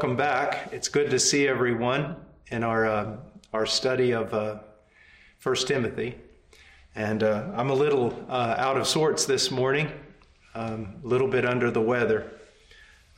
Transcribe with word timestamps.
welcome 0.00 0.16
back. 0.16 0.70
It's 0.72 0.88
good 0.88 1.10
to 1.10 1.18
see 1.18 1.46
everyone 1.46 2.16
in 2.50 2.64
our 2.64 2.86
uh, 2.86 3.16
our 3.52 3.66
study 3.66 4.12
of 4.12 4.32
uh, 4.32 4.60
First 5.36 5.68
Timothy, 5.68 6.16
and 6.94 7.22
uh, 7.22 7.50
I'm 7.54 7.68
a 7.68 7.74
little 7.74 8.18
uh, 8.30 8.54
out 8.56 8.78
of 8.78 8.86
sorts 8.86 9.26
this 9.26 9.50
morning, 9.50 9.92
um, 10.54 10.94
a 11.04 11.06
little 11.06 11.28
bit 11.28 11.44
under 11.44 11.70
the 11.70 11.82
weather. 11.82 12.32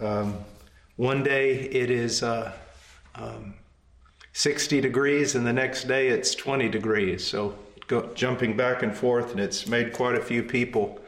Um, 0.00 0.34
one 0.96 1.22
day 1.22 1.52
it 1.52 1.88
is 1.88 2.24
uh, 2.24 2.50
um, 3.14 3.54
60 4.32 4.80
degrees, 4.80 5.36
and 5.36 5.46
the 5.46 5.52
next 5.52 5.84
day 5.84 6.08
it's 6.08 6.34
20 6.34 6.68
degrees. 6.68 7.24
So 7.24 7.54
go, 7.86 8.12
jumping 8.14 8.56
back 8.56 8.82
and 8.82 8.92
forth, 8.92 9.30
and 9.30 9.38
it's 9.38 9.68
made 9.68 9.92
quite 9.92 10.16
a 10.16 10.20
few 10.20 10.42
people 10.42 10.98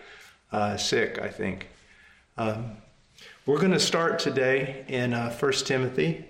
uh, 0.52 0.76
sick. 0.76 1.18
I 1.20 1.30
think. 1.30 1.66
Um, 2.36 2.76
we're 3.46 3.58
going 3.58 3.72
to 3.72 3.80
start 3.80 4.18
today 4.18 4.86
in 4.88 5.12
uh, 5.12 5.30
1 5.30 5.52
Timothy, 5.52 6.24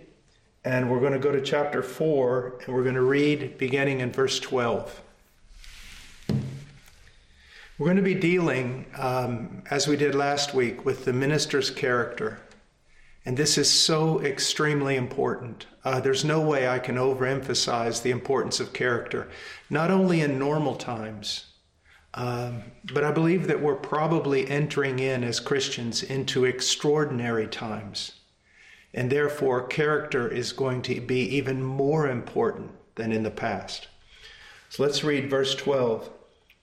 and 0.65 0.91
we're 0.91 0.99
going 0.99 1.13
to 1.13 1.21
go 1.21 1.31
to 1.31 1.41
chapter 1.41 1.81
4, 1.81 2.63
and 2.67 2.75
we're 2.75 2.83
going 2.83 2.97
to 2.97 3.03
read 3.03 3.57
beginning 3.57 4.01
in 4.01 4.11
verse 4.11 4.41
12. 4.41 5.01
We're 7.79 7.87
going 7.87 7.97
to 7.97 8.03
be 8.03 8.15
dealing, 8.15 8.87
um, 8.97 9.63
as 9.71 9.87
we 9.87 9.97
did 9.97 10.17
last 10.17 10.55
week, 10.55 10.85
with 10.85 11.05
the 11.05 11.13
minister's 11.13 11.71
character. 11.71 12.41
And 13.25 13.37
this 13.37 13.59
is 13.59 13.71
so 13.71 14.21
extremely 14.21 14.97
important. 14.97 15.67
Uh, 15.85 16.01
there's 16.01 16.25
no 16.25 16.41
way 16.41 16.67
I 16.67 16.81
can 16.81 16.97
overemphasize 16.97 18.03
the 18.03 18.11
importance 18.11 18.59
of 18.59 18.73
character, 18.73 19.29
not 19.71 19.93
only 19.93 20.21
in 20.21 20.37
normal 20.37 20.75
times, 20.75 21.47
um, 22.15 22.63
but 22.93 23.03
I 23.03 23.11
believe 23.11 23.49
that 23.49 23.61
we're 23.61 23.75
probably 23.75 24.49
entering 24.49 25.01
in 25.01 25.25
as 25.25 25.41
Christians 25.41 26.03
into 26.03 26.45
extraordinary 26.45 27.49
times. 27.49 28.13
And 28.93 29.11
therefore, 29.11 29.67
character 29.67 30.29
is 30.29 30.53
going 30.53 30.83
to 30.83 31.01
be 31.01 31.23
even 31.37 31.63
more 31.63 32.09
important 32.09 32.71
than 32.95 33.11
in 33.11 33.25
the 33.25 33.31
past. 33.31 33.89
So 34.69 34.85
let's 34.85 35.03
read 35.03 35.29
verse 35.29 35.57
12. 35.57 36.09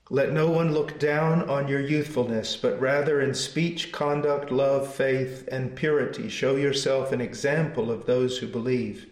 Let 0.09 0.31
no 0.31 0.49
one 0.49 0.73
look 0.73 0.97
down 0.99 1.49
on 1.49 1.67
your 1.67 1.81
youthfulness, 1.81 2.55
but 2.55 2.79
rather 2.79 3.19
in 3.19 3.33
speech, 3.33 3.91
conduct, 3.91 4.51
love, 4.51 4.93
faith, 4.93 5.47
and 5.51 5.75
purity 5.75 6.29
show 6.29 6.55
yourself 6.55 7.11
an 7.11 7.21
example 7.21 7.91
of 7.91 8.05
those 8.05 8.37
who 8.37 8.47
believe. 8.47 9.07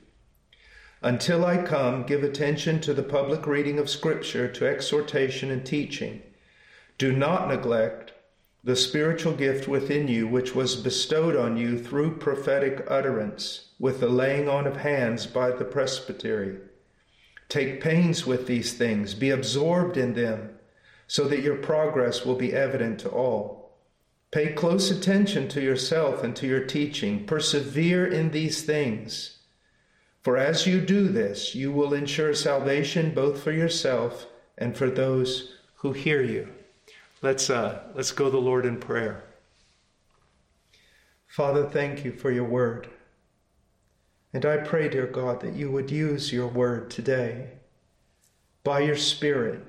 Until 1.02 1.46
I 1.46 1.64
come, 1.64 2.04
give 2.04 2.24
attention 2.24 2.82
to 2.82 2.94
the 2.94 3.04
public 3.04 3.48
reading 3.48 3.80
of 3.80 3.90
Scripture, 3.90 4.50
to 4.50 4.68
exhortation 4.68 5.50
and 5.52 5.66
teaching. 5.66 6.22
Do 7.00 7.14
not 7.14 7.48
neglect 7.48 8.12
the 8.62 8.76
spiritual 8.76 9.32
gift 9.32 9.70
within 9.70 10.10
you, 10.10 10.28
which 10.28 10.54
was 10.54 10.76
bestowed 10.76 11.34
on 11.34 11.56
you 11.56 11.80
through 11.80 12.18
prophetic 12.18 12.86
utterance, 12.90 13.70
with 13.80 14.02
the 14.02 14.10
laying 14.10 14.50
on 14.50 14.68
of 14.68 14.76
hands 14.76 15.26
by 15.26 15.52
the 15.52 15.64
presbytery. 15.64 16.58
Take 17.48 17.80
pains 17.80 18.26
with 18.26 18.48
these 18.48 18.74
things, 18.74 19.14
be 19.14 19.30
absorbed 19.30 19.96
in 19.96 20.14
them, 20.14 20.60
so 21.08 21.24
that 21.30 21.42
your 21.42 21.56
progress 21.56 22.26
will 22.26 22.36
be 22.36 22.52
evident 22.52 23.00
to 23.00 23.10
all. 23.10 23.78
Pay 24.32 24.52
close 24.52 24.92
attention 24.92 25.48
to 25.48 25.62
yourself 25.62 26.22
and 26.22 26.36
to 26.36 26.46
your 26.46 26.66
teaching. 26.66 27.26
Persevere 27.26 28.06
in 28.06 28.32
these 28.32 28.62
things. 28.64 29.38
For 30.22 30.36
as 30.36 30.68
you 30.68 30.82
do 30.82 31.08
this, 31.08 31.56
you 31.56 31.72
will 31.72 31.94
ensure 31.94 32.34
salvation 32.34 33.12
both 33.12 33.42
for 33.42 33.54
yourself 33.54 34.28
and 34.58 34.76
for 34.76 34.90
those 34.90 35.56
who 35.76 35.94
hear 35.94 36.22
you. 36.22 36.50
Let's, 37.22 37.50
uh, 37.50 37.84
let's 37.96 38.12
go 38.12 38.26
to 38.26 38.32
the 38.32 38.38
Lord 38.38 38.66
in 38.66 38.80
prayer. 38.80 39.24
Father, 41.28 41.66
thank 41.66 42.06
you 42.06 42.12
for 42.12 42.32
your 42.32 42.46
word. 42.46 42.90
And 44.34 44.46
I 44.46 44.58
pray, 44.58 44.90
dear 44.90 45.08
God, 45.08 45.42
that 45.42 45.54
you 45.54 45.70
would 45.72 45.92
use 45.92 46.32
your 46.32 46.48
word 46.48 46.90
today 46.90 47.50
by 48.64 48.80
your 48.82 48.96
Spirit 48.96 49.66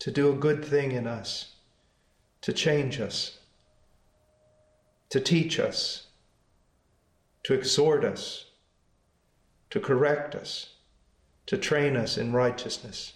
to 0.00 0.10
do 0.10 0.30
a 0.30 0.36
good 0.36 0.64
thing 0.64 0.92
in 0.92 1.06
us, 1.06 1.54
to 2.40 2.52
change 2.52 3.00
us, 3.00 3.38
to 5.10 5.20
teach 5.20 5.58
us, 5.60 6.08
to 7.44 7.54
exhort 7.54 8.04
us, 8.04 8.46
to 9.70 9.80
correct 9.80 10.34
us, 10.34 10.70
to 11.46 11.56
train 11.56 11.96
us 11.96 12.18
in 12.18 12.32
righteousness. 12.32 13.14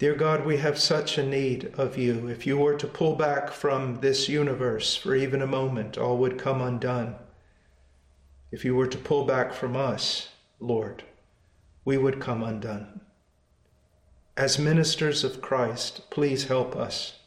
Dear 0.00 0.14
God, 0.14 0.46
we 0.46 0.56
have 0.56 0.78
such 0.78 1.18
a 1.18 1.22
need 1.22 1.74
of 1.76 1.98
you. 1.98 2.26
If 2.26 2.46
you 2.46 2.56
were 2.56 2.74
to 2.74 2.86
pull 2.86 3.16
back 3.16 3.52
from 3.52 4.00
this 4.00 4.30
universe 4.30 4.96
for 4.96 5.14
even 5.14 5.42
a 5.42 5.46
moment, 5.46 5.98
all 5.98 6.16
would 6.16 6.38
come 6.38 6.62
undone. 6.62 7.16
If 8.50 8.64
you 8.64 8.74
were 8.74 8.86
to 8.86 8.96
pull 8.96 9.26
back 9.26 9.52
from 9.52 9.76
us, 9.76 10.30
Lord, 10.58 11.02
we 11.84 11.98
would 11.98 12.18
come 12.18 12.42
undone. 12.42 13.02
As 14.38 14.58
ministers 14.58 15.22
of 15.22 15.42
Christ, 15.42 16.08
please 16.08 16.44
help 16.44 16.74
us. 16.74 17.18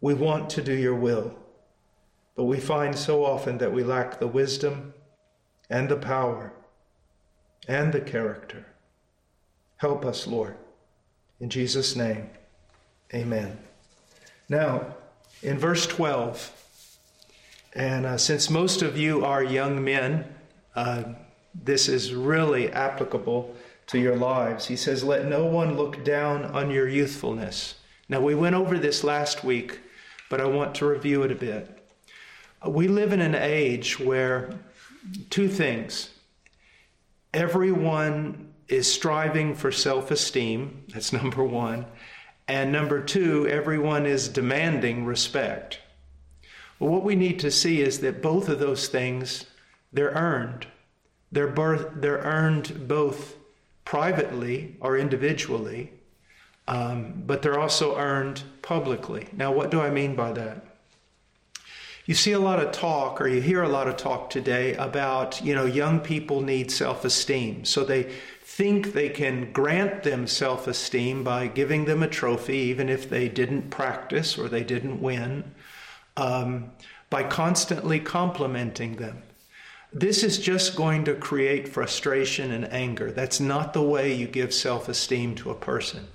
We 0.00 0.14
want 0.14 0.48
to 0.50 0.62
do 0.62 0.74
your 0.74 0.94
will, 0.94 1.36
but 2.36 2.44
we 2.44 2.60
find 2.60 2.96
so 2.96 3.24
often 3.24 3.58
that 3.58 3.72
we 3.72 3.82
lack 3.82 4.20
the 4.20 4.28
wisdom 4.28 4.94
and 5.68 5.88
the 5.88 5.96
power 5.96 6.52
and 7.66 7.92
the 7.92 8.00
character. 8.00 8.66
Help 9.78 10.04
us, 10.04 10.28
Lord. 10.28 10.54
In 11.40 11.50
Jesus' 11.50 11.96
name, 11.96 12.30
amen. 13.12 13.58
Now, 14.48 14.94
in 15.42 15.58
verse 15.58 15.86
12, 15.86 16.62
and 17.74 18.06
uh, 18.06 18.18
since 18.18 18.50
most 18.50 18.82
of 18.82 18.96
you 18.96 19.24
are 19.24 19.42
young 19.42 19.82
men, 19.82 20.26
uh, 20.74 21.04
this 21.54 21.88
is 21.88 22.14
really 22.14 22.70
applicable 22.70 23.54
to 23.88 23.98
your 23.98 24.16
lives. 24.16 24.66
He 24.66 24.76
says, 24.76 25.02
Let 25.02 25.26
no 25.26 25.44
one 25.44 25.76
look 25.76 26.04
down 26.04 26.44
on 26.44 26.70
your 26.70 26.88
youthfulness. 26.88 27.76
Now, 28.08 28.20
we 28.20 28.34
went 28.34 28.54
over 28.54 28.78
this 28.78 29.02
last 29.02 29.42
week, 29.42 29.80
but 30.28 30.40
I 30.40 30.46
want 30.46 30.74
to 30.76 30.86
review 30.86 31.22
it 31.22 31.32
a 31.32 31.36
bit. 31.36 31.78
We 32.66 32.88
live 32.88 33.12
in 33.12 33.20
an 33.20 33.34
age 33.34 33.98
where 33.98 34.54
two 35.30 35.48
things 35.48 36.10
everyone 37.34 38.51
is 38.68 38.92
striving 38.92 39.54
for 39.54 39.72
self 39.72 40.10
esteem. 40.10 40.84
That's 40.88 41.12
number 41.22 41.44
one. 41.44 41.86
And 42.48 42.72
number 42.72 43.02
two, 43.02 43.46
everyone 43.48 44.04
is 44.06 44.28
demanding 44.28 45.04
respect. 45.04 45.78
Well, 46.78 46.90
what 46.90 47.04
we 47.04 47.14
need 47.14 47.38
to 47.40 47.50
see 47.50 47.80
is 47.80 48.00
that 48.00 48.20
both 48.20 48.48
of 48.48 48.58
those 48.58 48.88
things, 48.88 49.46
they're 49.92 50.10
earned. 50.10 50.66
They're, 51.30 51.46
birth, 51.46 51.92
they're 51.94 52.18
earned 52.18 52.88
both 52.88 53.36
privately 53.84 54.76
or 54.80 54.98
individually, 54.98 55.92
um, 56.68 57.22
but 57.26 57.40
they're 57.42 57.58
also 57.58 57.96
earned 57.96 58.42
publicly. 58.62 59.28
Now, 59.32 59.52
what 59.52 59.70
do 59.70 59.80
I 59.80 59.90
mean 59.90 60.14
by 60.14 60.32
that? 60.32 60.66
You 62.04 62.14
see 62.14 62.32
a 62.32 62.38
lot 62.38 62.58
of 62.58 62.72
talk, 62.72 63.20
or 63.20 63.28
you 63.28 63.40
hear 63.40 63.62
a 63.62 63.68
lot 63.68 63.86
of 63.86 63.96
talk 63.96 64.28
today 64.28 64.74
about, 64.74 65.40
you 65.44 65.54
know, 65.54 65.66
young 65.66 66.00
people 66.00 66.40
need 66.40 66.70
self 66.70 67.04
esteem. 67.04 67.64
So 67.64 67.84
they 67.84 68.12
think 68.54 68.92
they 68.92 69.08
can 69.08 69.50
grant 69.50 70.02
them 70.02 70.26
self 70.26 70.66
esteem 70.66 71.24
by 71.24 71.46
giving 71.46 71.86
them 71.86 72.02
a 72.02 72.08
trophy, 72.08 72.58
even 72.58 72.90
if 72.90 73.08
they 73.08 73.26
didn't 73.26 73.70
practice 73.70 74.36
or 74.36 74.46
they 74.46 74.62
didn't 74.62 75.00
win, 75.00 75.54
um, 76.18 76.70
by 77.08 77.22
constantly 77.22 77.98
complimenting 77.98 78.96
them. 78.96 79.22
This 79.90 80.22
is 80.22 80.36
just 80.36 80.76
going 80.76 81.04
to 81.04 81.14
create 81.14 81.66
frustration 81.66 82.52
and 82.52 82.70
anger. 82.70 83.10
That's 83.10 83.40
not 83.40 83.72
the 83.72 83.82
way 83.82 84.12
you 84.12 84.26
give 84.26 84.52
self 84.52 84.86
esteem 84.86 85.34
to 85.36 85.50
a 85.50 85.54
person. 85.54 86.06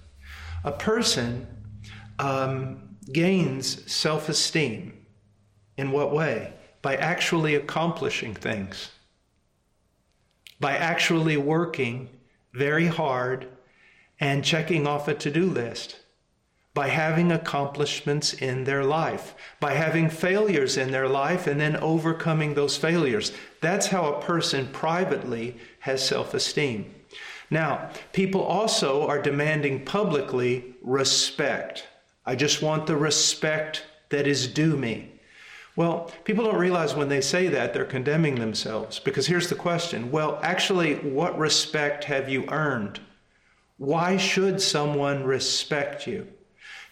A 0.63 0.71
person 0.71 1.47
um, 2.19 2.97
gains 3.11 3.91
self 3.91 4.29
esteem 4.29 4.93
in 5.75 5.89
what 5.89 6.13
way? 6.13 6.53
By 6.83 6.97
actually 6.97 7.55
accomplishing 7.55 8.35
things, 8.35 8.91
by 10.59 10.77
actually 10.77 11.37
working 11.37 12.09
very 12.53 12.87
hard 12.87 13.47
and 14.19 14.43
checking 14.43 14.87
off 14.87 15.07
a 15.07 15.13
to 15.13 15.31
do 15.31 15.45
list 15.45 15.97
by 16.73 16.89
having 16.89 17.31
accomplishments 17.31 18.33
in 18.33 18.63
their 18.63 18.83
life, 18.83 19.33
by 19.59 19.73
having 19.73 20.09
failures 20.09 20.77
in 20.77 20.91
their 20.91 21.07
life 21.09 21.47
and 21.47 21.59
then 21.59 21.75
overcoming 21.77 22.53
those 22.53 22.77
failures. 22.77 23.31
That's 23.61 23.87
how 23.87 24.13
a 24.13 24.21
person 24.21 24.67
privately 24.71 25.57
has 25.79 26.07
self 26.07 26.35
esteem. 26.35 26.93
Now, 27.49 27.89
people 28.13 28.43
also 28.43 29.07
are 29.07 29.19
demanding 29.19 29.85
publicly 29.85 30.75
respect. 30.83 31.87
I 32.27 32.35
just 32.35 32.61
want 32.61 32.85
the 32.85 32.97
respect 32.97 33.83
that 34.09 34.27
is 34.27 34.47
due 34.47 34.77
me. 34.77 35.16
Well, 35.77 36.11
people 36.25 36.43
don't 36.43 36.57
realize 36.57 36.95
when 36.95 37.07
they 37.07 37.21
say 37.21 37.47
that 37.47 37.73
they're 37.73 37.85
condemning 37.85 38.35
themselves 38.35 38.99
because 38.99 39.27
here's 39.27 39.47
the 39.47 39.55
question 39.55 40.11
well, 40.11 40.39
actually, 40.41 40.95
what 40.95 41.37
respect 41.37 42.05
have 42.05 42.27
you 42.27 42.45
earned? 42.49 42.99
Why 43.77 44.17
should 44.17 44.59
someone 44.59 45.23
respect 45.23 46.07
you? 46.07 46.27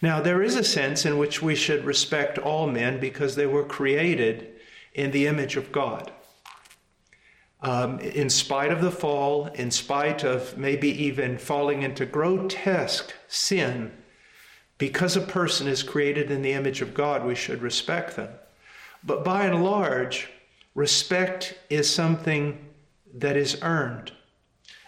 Now, 0.00 0.20
there 0.20 0.40
is 0.42 0.54
a 0.56 0.62
sense 0.62 1.04
in 1.04 1.18
which 1.18 1.42
we 1.42 1.56
should 1.56 1.84
respect 1.84 2.38
all 2.38 2.68
men 2.68 3.00
because 3.00 3.34
they 3.34 3.46
were 3.46 3.64
created 3.64 4.54
in 4.94 5.10
the 5.10 5.26
image 5.26 5.56
of 5.56 5.72
God. 5.72 6.12
um, 7.62 7.98
in 8.00 8.30
spite 8.30 8.70
of 8.70 8.80
the 8.80 8.90
fall, 8.90 9.46
in 9.46 9.70
spite 9.70 10.24
of 10.24 10.56
maybe 10.56 10.88
even 10.88 11.38
falling 11.38 11.82
into 11.82 12.06
grotesque 12.06 13.12
sin, 13.28 13.92
because 14.78 15.16
a 15.16 15.20
person 15.20 15.66
is 15.66 15.82
created 15.82 16.30
in 16.30 16.42
the 16.42 16.52
image 16.52 16.82
of 16.82 16.94
God, 16.94 17.24
we 17.24 17.34
should 17.34 17.62
respect 17.62 18.14
them. 18.16 18.28
But 19.06 19.24
by 19.24 19.46
and 19.46 19.64
large, 19.64 20.28
respect 20.74 21.56
is 21.70 21.88
something 21.88 22.58
that 23.14 23.36
is 23.36 23.58
earned. 23.62 24.12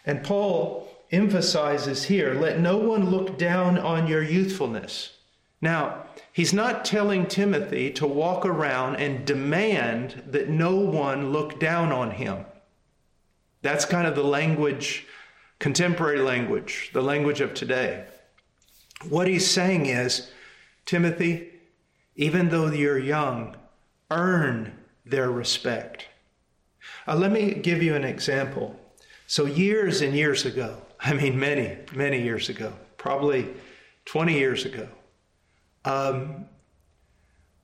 And 0.04 0.24
Paul 0.24 0.88
emphasizes 1.12 2.04
here 2.04 2.34
let 2.34 2.58
no 2.58 2.76
one 2.76 3.10
look 3.10 3.38
down 3.38 3.78
on 3.78 4.08
your 4.08 4.22
youthfulness. 4.22 5.14
Now, 5.60 6.04
he's 6.32 6.52
not 6.52 6.84
telling 6.84 7.26
Timothy 7.26 7.90
to 7.92 8.06
walk 8.06 8.44
around 8.44 8.96
and 8.96 9.24
demand 9.24 10.24
that 10.26 10.48
no 10.48 10.76
one 10.76 11.32
look 11.32 11.58
down 11.60 11.92
on 11.92 12.10
him. 12.10 12.44
That's 13.62 13.84
kind 13.84 14.06
of 14.06 14.14
the 14.14 14.24
language, 14.24 15.06
contemporary 15.58 16.20
language, 16.20 16.90
the 16.92 17.02
language 17.02 17.40
of 17.40 17.54
today. 17.54 18.04
What 19.08 19.28
he's 19.28 19.48
saying 19.48 19.86
is, 19.86 20.30
Timothy, 20.86 21.50
even 22.14 22.48
though 22.48 22.70
you're 22.70 22.98
young, 22.98 23.56
earn 24.10 24.72
their 25.04 25.30
respect. 25.30 26.06
Uh, 27.06 27.16
let 27.16 27.32
me 27.32 27.54
give 27.54 27.82
you 27.82 27.94
an 27.94 28.04
example. 28.04 28.78
So, 29.26 29.44
years 29.44 30.00
and 30.00 30.14
years 30.14 30.44
ago, 30.44 30.76
I 31.00 31.14
mean, 31.14 31.38
many, 31.38 31.76
many 31.94 32.22
years 32.22 32.48
ago, 32.48 32.72
probably 32.96 33.48
20 34.06 34.32
years 34.32 34.64
ago, 34.64 34.88
um, 35.84 36.46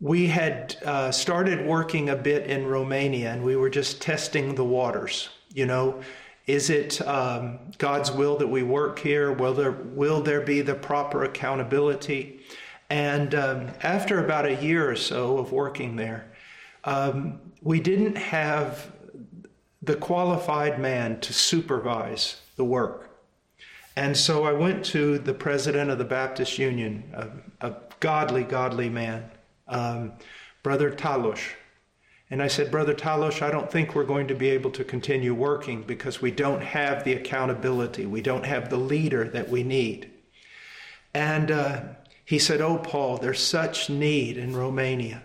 we 0.01 0.27
had 0.27 0.77
uh, 0.85 1.11
started 1.11 1.67
working 1.67 2.11
a 2.11 2.17
bit 2.17 2.47
in 2.47 2.67
Romania 2.67 3.33
and 3.33 3.43
we 3.43 3.57
were 3.57 3.71
just 3.71 4.03
testing 4.03 4.55
the 4.55 4.65
waters. 4.65 5.31
You 5.53 5.67
know, 5.67 6.03
is 6.47 6.69
it 6.69 7.01
um, 7.07 7.59
God's 7.79 8.11
will 8.11 8.37
that 8.37 8.47
we 8.47 8.63
work 8.63 8.99
here? 8.99 9.33
Will 9.33 9.55
there, 9.55 9.73
will 9.73 10.21
there 10.21 10.43
be 10.43 10.61
the 10.61 10.75
proper 10.75 11.25
accountability? 11.25 12.41
And 12.91 13.35
um, 13.35 13.69
after 13.83 14.23
about 14.23 14.45
a 14.45 14.63
year 14.63 14.91
or 14.91 14.97
so 14.97 15.39
of 15.39 15.53
working 15.53 15.97
there, 15.97 16.31
um, 16.85 17.41
we 17.63 17.81
didn't 17.81 18.17
have 18.17 18.93
the 19.83 19.97
qualified 19.97 20.79
man 20.81 21.21
to 21.21 21.33
supervise 21.33 22.41
the 22.57 22.65
work. 22.65 23.11
And 23.97 24.17
so 24.17 24.45
I 24.45 24.53
went 24.53 24.85
to 24.87 25.19
the 25.19 25.35
president 25.35 25.91
of 25.91 25.99
the 25.99 26.05
Baptist 26.05 26.59
Union, 26.59 27.05
a, 27.61 27.69
a 27.69 27.77
godly, 28.01 28.43
godly 28.43 28.89
man, 28.89 29.31
um, 29.69 30.13
Brother 30.63 30.91
Talos. 30.91 31.41
And 32.31 32.43
I 32.43 32.49
said, 32.49 32.71
Brother 32.71 32.95
Talos, 32.95 33.43
I 33.43 33.51
don't 33.51 33.71
think 33.71 33.95
we're 33.95 34.05
going 34.05 34.27
to 34.29 34.35
be 34.35 34.49
able 34.49 34.71
to 34.73 34.83
continue 34.83 35.35
working 35.35 35.83
because 35.83 36.21
we 36.21 36.31
don't 36.31 36.63
have 36.63 37.05
the 37.05 37.13
accountability. 37.13 38.07
We 38.07 38.23
don't 38.23 38.47
have 38.47 38.71
the 38.71 38.79
leader 38.79 39.29
that 39.29 39.49
we 39.49 39.63
need. 39.63 40.11
And 41.13 41.51
uh, 41.51 41.83
he 42.25 42.39
said, 42.39 42.61
Oh, 42.61 42.79
Paul, 42.79 43.19
there's 43.19 43.41
such 43.41 43.89
need 43.91 44.37
in 44.37 44.57
Romania. 44.57 45.23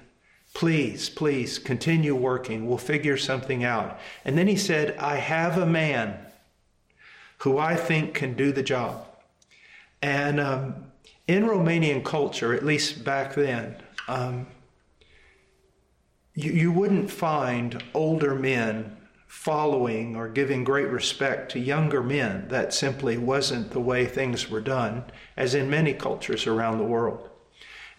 Please, 0.54 1.10
please 1.10 1.60
continue 1.60 2.16
working. 2.16 2.68
We'll 2.68 2.78
figure 2.78 3.18
something 3.18 3.64
out. 3.64 4.00
And 4.26 4.38
then 4.38 4.48
he 4.48 4.56
said, 4.56 4.98
I 4.98 5.18
have 5.18 5.58
a 5.58 5.66
man 5.66 6.18
who 7.40 7.58
I 7.58 7.76
think 7.76 8.14
can 8.14 8.34
do 8.34 8.52
the 8.52 8.64
job. 8.64 9.06
And 10.02 10.40
um, 10.40 10.92
in 11.28 11.44
Romanian 11.44 12.04
culture, 12.04 12.54
at 12.54 12.66
least 12.66 13.04
back 13.04 13.36
then, 13.36 13.78
um, 14.08 14.48
you, 16.34 16.52
you 16.52 16.72
wouldn't 16.72 17.12
find 17.12 17.84
older 17.94 18.34
men 18.34 18.98
following 19.28 20.16
or 20.16 20.28
giving 20.28 20.64
great 20.64 20.88
respect 20.88 21.52
to 21.52 21.60
younger 21.60 22.02
men. 22.02 22.48
That 22.48 22.74
simply 22.74 23.18
wasn't 23.18 23.72
the 23.72 23.80
way 23.80 24.06
things 24.06 24.50
were 24.50 24.62
done, 24.62 25.04
as 25.38 25.54
in 25.54 25.70
many 25.70 25.94
cultures 25.94 26.48
around 26.48 26.80
the 26.80 26.84
world. 26.84 27.29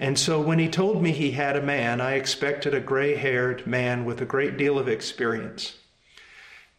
And 0.00 0.18
so 0.18 0.40
when 0.40 0.58
he 0.58 0.68
told 0.68 1.02
me 1.02 1.12
he 1.12 1.32
had 1.32 1.56
a 1.56 1.62
man, 1.62 2.00
I 2.00 2.14
expected 2.14 2.72
a 2.72 2.80
gray 2.80 3.16
haired 3.16 3.66
man 3.66 4.06
with 4.06 4.22
a 4.22 4.24
great 4.24 4.56
deal 4.56 4.78
of 4.78 4.88
experience. 4.88 5.76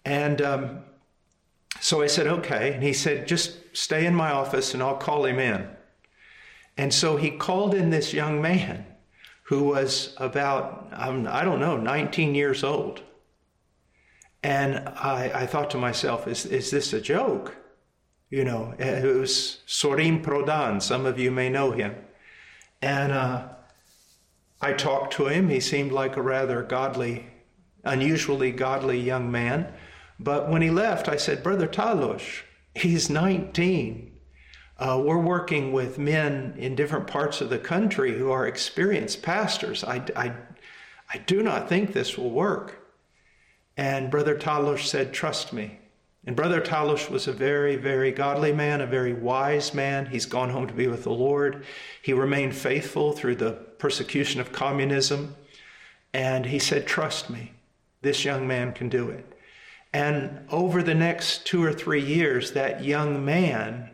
And 0.03 0.41
um, 0.41 0.79
so 1.79 2.01
I 2.01 2.07
said, 2.07 2.25
okay. 2.25 2.73
And 2.73 2.81
he 2.81 2.93
said, 2.93 3.27
just 3.27 3.59
stay 3.73 4.07
in 4.07 4.15
my 4.15 4.31
office 4.31 4.73
and 4.73 4.81
I'll 4.81 4.97
call 4.97 5.25
him 5.25 5.37
in. 5.37 5.69
And 6.77 6.91
so 6.91 7.15
he 7.15 7.29
called 7.29 7.75
in 7.75 7.91
this 7.91 8.11
young 8.11 8.41
man 8.41 8.87
who 9.43 9.65
was 9.65 10.15
about, 10.17 10.89
um, 10.91 11.27
I 11.29 11.43
don't 11.43 11.59
know, 11.59 11.77
19 11.77 12.33
years 12.33 12.63
old. 12.63 13.03
And 14.41 14.89
I, 14.89 15.31
I 15.35 15.45
thought 15.45 15.69
to 15.71 15.77
myself, 15.77 16.27
is, 16.27 16.47
is 16.47 16.71
this 16.71 16.91
a 16.91 16.99
joke? 16.99 17.55
You 18.31 18.45
know, 18.45 18.73
it 18.79 19.15
was 19.15 19.59
Sorin 19.67 20.23
Prodan. 20.23 20.81
Some 20.81 21.05
of 21.05 21.19
you 21.19 21.29
may 21.29 21.49
know 21.49 21.71
him. 21.71 21.95
And 22.81 23.11
uh, 23.11 23.47
I 24.59 24.73
talked 24.73 25.13
to 25.13 25.27
him. 25.27 25.49
He 25.49 25.59
seemed 25.59 25.91
like 25.91 26.17
a 26.17 26.21
rather 26.21 26.63
godly, 26.63 27.27
unusually 27.83 28.51
godly 28.51 28.99
young 28.99 29.31
man. 29.31 29.73
But 30.19 30.49
when 30.49 30.61
he 30.61 30.69
left, 30.69 31.07
I 31.07 31.17
said, 31.17 31.43
Brother 31.43 31.67
Talush, 31.67 32.43
he's 32.75 33.09
19. 33.09 34.11
Uh, 34.77 35.01
we're 35.03 35.17
working 35.17 35.71
with 35.71 35.99
men 35.99 36.55
in 36.57 36.75
different 36.75 37.05
parts 37.05 37.39
of 37.41 37.49
the 37.49 37.59
country 37.59 38.17
who 38.17 38.31
are 38.31 38.47
experienced 38.47 39.21
pastors. 39.21 39.83
I, 39.83 40.03
I, 40.15 40.33
I 41.13 41.17
do 41.19 41.43
not 41.43 41.69
think 41.69 41.93
this 41.93 42.17
will 42.17 42.31
work. 42.31 42.79
And 43.77 44.09
Brother 44.09 44.35
Talush 44.35 44.87
said, 44.87 45.13
Trust 45.13 45.53
me. 45.53 45.80
And 46.25 46.35
Brother 46.35 46.61
Talush 46.61 47.09
was 47.09 47.27
a 47.27 47.33
very, 47.33 47.75
very 47.75 48.11
godly 48.11 48.53
man, 48.53 48.81
a 48.81 48.85
very 48.85 49.13
wise 49.13 49.73
man. 49.73 50.05
He's 50.05 50.27
gone 50.27 50.51
home 50.51 50.67
to 50.67 50.73
be 50.73 50.87
with 50.87 51.03
the 51.03 51.11
Lord. 51.11 51.65
He 52.01 52.13
remained 52.13 52.55
faithful 52.55 53.11
through 53.11 53.37
the 53.37 53.53
persecution 53.79 54.39
of 54.39 54.51
communism. 54.51 55.35
And 56.13 56.45
he 56.45 56.59
said, 56.59 56.85
Trust 56.85 57.29
me, 57.29 57.53
this 58.01 58.23
young 58.23 58.47
man 58.47 58.73
can 58.73 58.87
do 58.87 59.09
it. 59.09 59.25
And 59.93 60.45
over 60.49 60.83
the 60.83 60.95
next 60.95 61.45
two 61.45 61.63
or 61.63 61.73
three 61.73 62.03
years, 62.03 62.51
that 62.51 62.83
young 62.83 63.25
man 63.25 63.89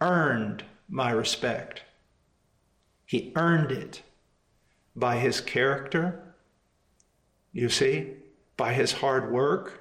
earned 0.00 0.64
my 0.88 1.12
respect. 1.12 1.82
He 3.06 3.32
earned 3.36 3.70
it 3.70 4.02
by 4.96 5.16
his 5.16 5.40
character, 5.40 6.34
you 7.52 7.68
see, 7.68 8.08
by 8.56 8.72
his 8.72 8.92
hard 8.92 9.32
work, 9.32 9.79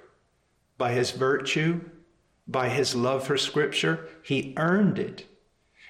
by 0.80 0.94
his 0.94 1.12
virtue, 1.12 1.82
by 2.48 2.70
his 2.70 2.96
love 2.96 3.28
for 3.28 3.38
Scripture. 3.38 4.08
He 4.24 4.56
earned 4.58 4.98
it. 4.98 5.28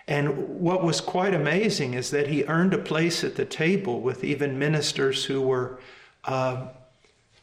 And 0.10 0.60
what 0.60 0.84
was 0.84 1.00
quite 1.00 1.36
amazing 1.36 1.94
is 1.94 2.10
that 2.10 2.28
he 2.28 2.44
earned 2.46 2.74
a 2.74 2.80
place 2.80 3.24
at 3.24 3.36
the 3.36 3.46
table 3.46 4.02
with 4.02 4.24
even 4.24 4.60
ministers 4.60 5.24
who 5.24 5.40
were 5.40 5.80
uh, 6.26 6.70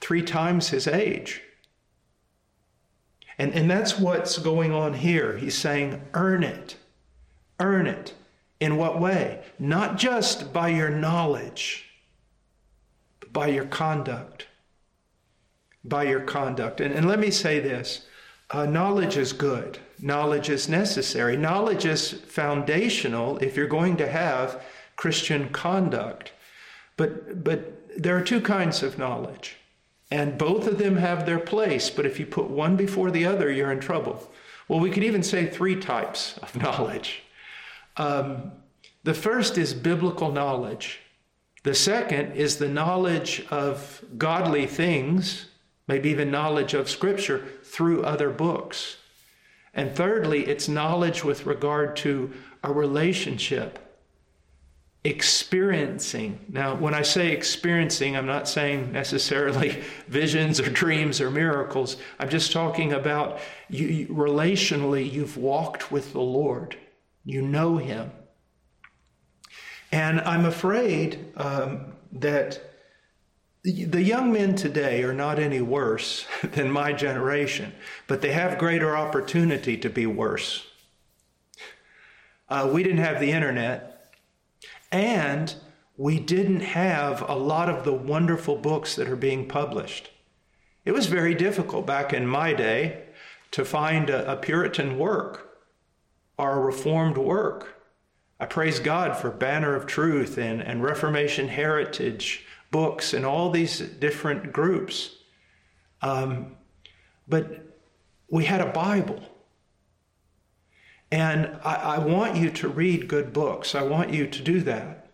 three 0.00 0.22
times 0.22 0.68
his 0.68 0.88
age. 0.88 1.42
And, 3.38 3.54
and 3.54 3.70
that's 3.70 3.98
what's 3.98 4.38
going 4.38 4.72
on 4.72 4.94
here. 4.94 5.36
He's 5.36 5.56
saying, 5.56 6.02
earn 6.12 6.42
it. 6.42 6.76
Earn 7.60 7.86
it. 7.86 8.14
In 8.58 8.76
what 8.76 8.98
way? 8.98 9.44
Not 9.58 9.96
just 9.96 10.52
by 10.52 10.68
your 10.68 10.90
knowledge, 10.90 11.84
but 13.20 13.32
by 13.32 13.46
your 13.46 13.66
conduct. 13.66 14.48
By 15.88 16.04
your 16.04 16.20
conduct. 16.20 16.80
And, 16.80 16.94
and 16.94 17.06
let 17.06 17.18
me 17.18 17.30
say 17.30 17.60
this 17.60 18.06
uh, 18.50 18.66
knowledge 18.66 19.16
is 19.16 19.32
good, 19.32 19.78
knowledge 20.00 20.48
is 20.48 20.68
necessary, 20.68 21.36
knowledge 21.36 21.84
is 21.84 22.12
foundational 22.12 23.38
if 23.38 23.56
you're 23.56 23.66
going 23.66 23.96
to 23.98 24.08
have 24.08 24.62
Christian 24.96 25.48
conduct. 25.50 26.32
But, 26.96 27.44
but 27.44 27.98
there 27.98 28.16
are 28.16 28.22
two 28.22 28.40
kinds 28.40 28.82
of 28.82 28.98
knowledge. 28.98 29.56
And 30.10 30.38
both 30.38 30.66
of 30.66 30.78
them 30.78 30.96
have 30.96 31.26
their 31.26 31.40
place, 31.40 31.90
but 31.90 32.06
if 32.06 32.20
you 32.20 32.26
put 32.26 32.48
one 32.48 32.76
before 32.76 33.10
the 33.10 33.26
other, 33.26 33.50
you're 33.50 33.72
in 33.72 33.80
trouble. 33.80 34.30
Well, 34.68 34.80
we 34.80 34.90
could 34.90 35.02
even 35.02 35.22
say 35.22 35.46
three 35.46 35.76
types 35.76 36.38
of 36.38 36.54
knowledge. 36.62 37.22
Um, 37.96 38.52
the 39.02 39.14
first 39.14 39.58
is 39.58 39.74
biblical 39.74 40.30
knowledge. 40.30 41.00
The 41.64 41.74
second 41.74 42.32
is 42.32 42.58
the 42.58 42.68
knowledge 42.68 43.44
of 43.50 44.04
godly 44.16 44.66
things, 44.66 45.46
maybe 45.86 46.10
even 46.10 46.30
knowledge 46.30 46.74
of 46.74 46.90
Scripture 46.90 47.46
through 47.62 48.04
other 48.04 48.30
books. 48.30 48.96
And 49.74 49.94
thirdly, 49.94 50.46
it's 50.46 50.68
knowledge 50.68 51.22
with 51.22 51.46
regard 51.46 51.96
to 51.96 52.32
a 52.62 52.72
relationship 52.72 53.78
experiencing. 55.06 56.40
Now, 56.48 56.74
when 56.74 56.92
I 56.92 57.02
say 57.02 57.30
experiencing, 57.30 58.16
I'm 58.16 58.26
not 58.26 58.48
saying 58.48 58.90
necessarily 58.90 59.82
visions 60.08 60.58
or 60.58 60.68
dreams 60.68 61.20
or 61.20 61.30
miracles. 61.30 61.96
I'm 62.18 62.28
just 62.28 62.50
talking 62.50 62.92
about 62.92 63.38
you, 63.68 64.08
relationally, 64.08 65.10
you've 65.10 65.36
walked 65.36 65.92
with 65.92 66.12
the 66.12 66.20
Lord, 66.20 66.76
you 67.24 67.40
know 67.42 67.76
Him. 67.76 68.10
And 69.92 70.20
I'm 70.22 70.44
afraid 70.44 71.32
um, 71.36 71.92
that 72.12 72.60
the 73.72 74.02
young 74.02 74.32
men 74.32 74.54
today 74.54 75.02
are 75.02 75.12
not 75.12 75.40
any 75.40 75.60
worse 75.60 76.24
than 76.42 76.70
my 76.70 76.92
generation, 76.92 77.72
but 78.06 78.20
they 78.22 78.32
have 78.32 78.58
greater 78.58 78.96
opportunity 78.96 79.76
to 79.76 79.90
be 79.90 80.06
worse. 80.06 80.66
Uh, 82.48 82.70
we 82.72 82.84
didn't 82.84 82.98
have 82.98 83.18
the 83.18 83.32
internet, 83.32 84.14
and 84.92 85.56
we 85.96 86.20
didn't 86.20 86.60
have 86.60 87.28
a 87.28 87.34
lot 87.34 87.68
of 87.68 87.84
the 87.84 87.92
wonderful 87.92 88.56
books 88.56 88.94
that 88.94 89.08
are 89.08 89.16
being 89.16 89.48
published. 89.48 90.10
It 90.84 90.92
was 90.92 91.06
very 91.06 91.34
difficult 91.34 91.86
back 91.86 92.12
in 92.12 92.24
my 92.24 92.52
day 92.52 93.02
to 93.50 93.64
find 93.64 94.08
a, 94.10 94.32
a 94.32 94.36
Puritan 94.36 94.96
work 94.96 95.58
or 96.38 96.52
a 96.52 96.60
Reformed 96.60 97.18
work. 97.18 97.82
I 98.38 98.46
praise 98.46 98.78
God 98.78 99.16
for 99.16 99.30
Banner 99.30 99.74
of 99.74 99.86
Truth 99.86 100.38
and, 100.38 100.62
and 100.62 100.84
Reformation 100.84 101.48
Heritage 101.48 102.45
books 102.70 103.12
and 103.14 103.24
all 103.24 103.50
these 103.50 103.78
different 103.78 104.52
groups. 104.52 105.16
Um, 106.02 106.56
but 107.28 107.66
we 108.28 108.44
had 108.44 108.60
a 108.60 108.72
Bible. 108.72 109.22
And 111.10 111.58
I, 111.64 111.74
I 111.74 111.98
want 111.98 112.36
you 112.36 112.50
to 112.50 112.68
read 112.68 113.08
good 113.08 113.32
books. 113.32 113.74
I 113.74 113.82
want 113.82 114.12
you 114.12 114.26
to 114.26 114.42
do 114.42 114.60
that. 114.62 115.10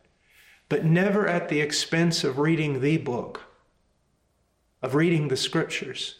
But 0.68 0.84
never 0.84 1.28
at 1.28 1.48
the 1.48 1.60
expense 1.60 2.24
of 2.24 2.38
reading 2.38 2.80
the 2.80 2.96
book, 2.96 3.42
of 4.80 4.94
reading 4.94 5.28
the 5.28 5.36
scriptures. 5.36 6.16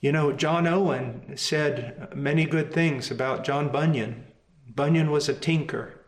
You 0.00 0.12
know, 0.12 0.32
John 0.32 0.66
Owen 0.66 1.36
said 1.36 2.12
many 2.14 2.46
good 2.46 2.72
things 2.72 3.10
about 3.10 3.44
John 3.44 3.70
Bunyan. 3.70 4.26
Bunyan 4.66 5.10
was 5.10 5.28
a 5.28 5.34
tinker. 5.34 6.00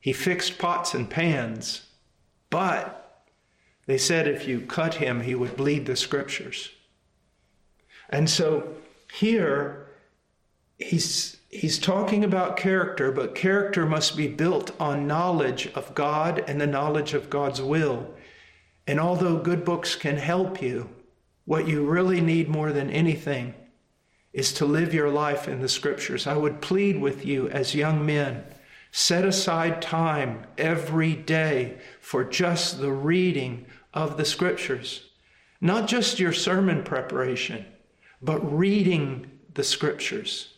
He 0.00 0.12
fixed 0.12 0.58
pots 0.58 0.94
and 0.94 1.08
pans, 1.08 1.86
but 2.50 3.01
they 3.86 3.98
said 3.98 4.28
if 4.28 4.46
you 4.46 4.60
cut 4.60 4.94
him, 4.94 5.20
he 5.20 5.34
would 5.34 5.56
bleed 5.56 5.86
the 5.86 5.96
scriptures. 5.96 6.70
And 8.08 8.28
so 8.28 8.74
here, 9.12 9.86
he's, 10.78 11.38
he's 11.48 11.78
talking 11.78 12.24
about 12.24 12.56
character, 12.56 13.10
but 13.10 13.34
character 13.34 13.86
must 13.86 14.16
be 14.16 14.28
built 14.28 14.70
on 14.80 15.06
knowledge 15.06 15.66
of 15.74 15.94
God 15.94 16.44
and 16.46 16.60
the 16.60 16.66
knowledge 16.66 17.14
of 17.14 17.30
God's 17.30 17.60
will. 17.60 18.14
And 18.86 19.00
although 19.00 19.38
good 19.38 19.64
books 19.64 19.96
can 19.96 20.16
help 20.16 20.62
you, 20.62 20.88
what 21.44 21.66
you 21.66 21.84
really 21.84 22.20
need 22.20 22.48
more 22.48 22.72
than 22.72 22.90
anything 22.90 23.54
is 24.32 24.52
to 24.54 24.64
live 24.64 24.94
your 24.94 25.10
life 25.10 25.48
in 25.48 25.60
the 25.60 25.68
scriptures. 25.68 26.26
I 26.26 26.36
would 26.36 26.60
plead 26.60 27.00
with 27.00 27.24
you 27.26 27.48
as 27.48 27.74
young 27.74 28.06
men 28.06 28.44
Set 28.94 29.24
aside 29.24 29.80
time 29.80 30.44
every 30.58 31.14
day 31.14 31.78
for 31.98 32.22
just 32.22 32.78
the 32.78 32.92
reading 32.92 33.64
of 33.94 34.18
the 34.18 34.24
scriptures. 34.24 35.08
Not 35.62 35.88
just 35.88 36.20
your 36.20 36.32
sermon 36.32 36.84
preparation, 36.84 37.64
but 38.20 38.38
reading 38.40 39.30
the 39.54 39.64
scriptures. 39.64 40.52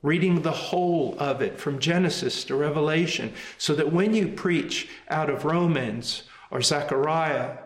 Reading 0.00 0.40
the 0.40 0.50
whole 0.52 1.14
of 1.18 1.42
it 1.42 1.58
from 1.58 1.78
Genesis 1.78 2.44
to 2.44 2.54
Revelation, 2.54 3.34
so 3.58 3.74
that 3.74 3.92
when 3.92 4.14
you 4.14 4.28
preach 4.28 4.88
out 5.10 5.28
of 5.28 5.44
Romans 5.44 6.22
or 6.50 6.62
Zechariah, 6.62 7.58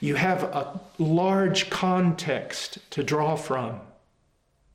you 0.00 0.14
have 0.14 0.44
a 0.44 0.80
large 0.98 1.68
context 1.68 2.78
to 2.90 3.02
draw 3.02 3.34
from 3.34 3.80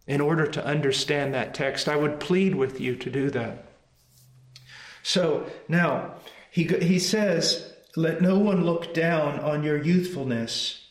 in 0.07 0.19
order 0.19 0.45
to 0.47 0.65
understand 0.65 1.33
that 1.33 1.53
text. 1.53 1.87
I 1.87 1.95
would 1.95 2.19
plead 2.19 2.55
with 2.55 2.81
you 2.81 2.95
to 2.97 3.09
do 3.09 3.29
that. 3.29 3.68
So 5.03 5.49
now 5.67 6.15
he, 6.51 6.63
he 6.63 6.99
says, 6.99 7.73
Let 7.95 8.21
no 8.21 8.37
one 8.37 8.65
look 8.65 8.93
down 8.93 9.39
on 9.39 9.63
your 9.63 9.81
youthfulness, 9.81 10.87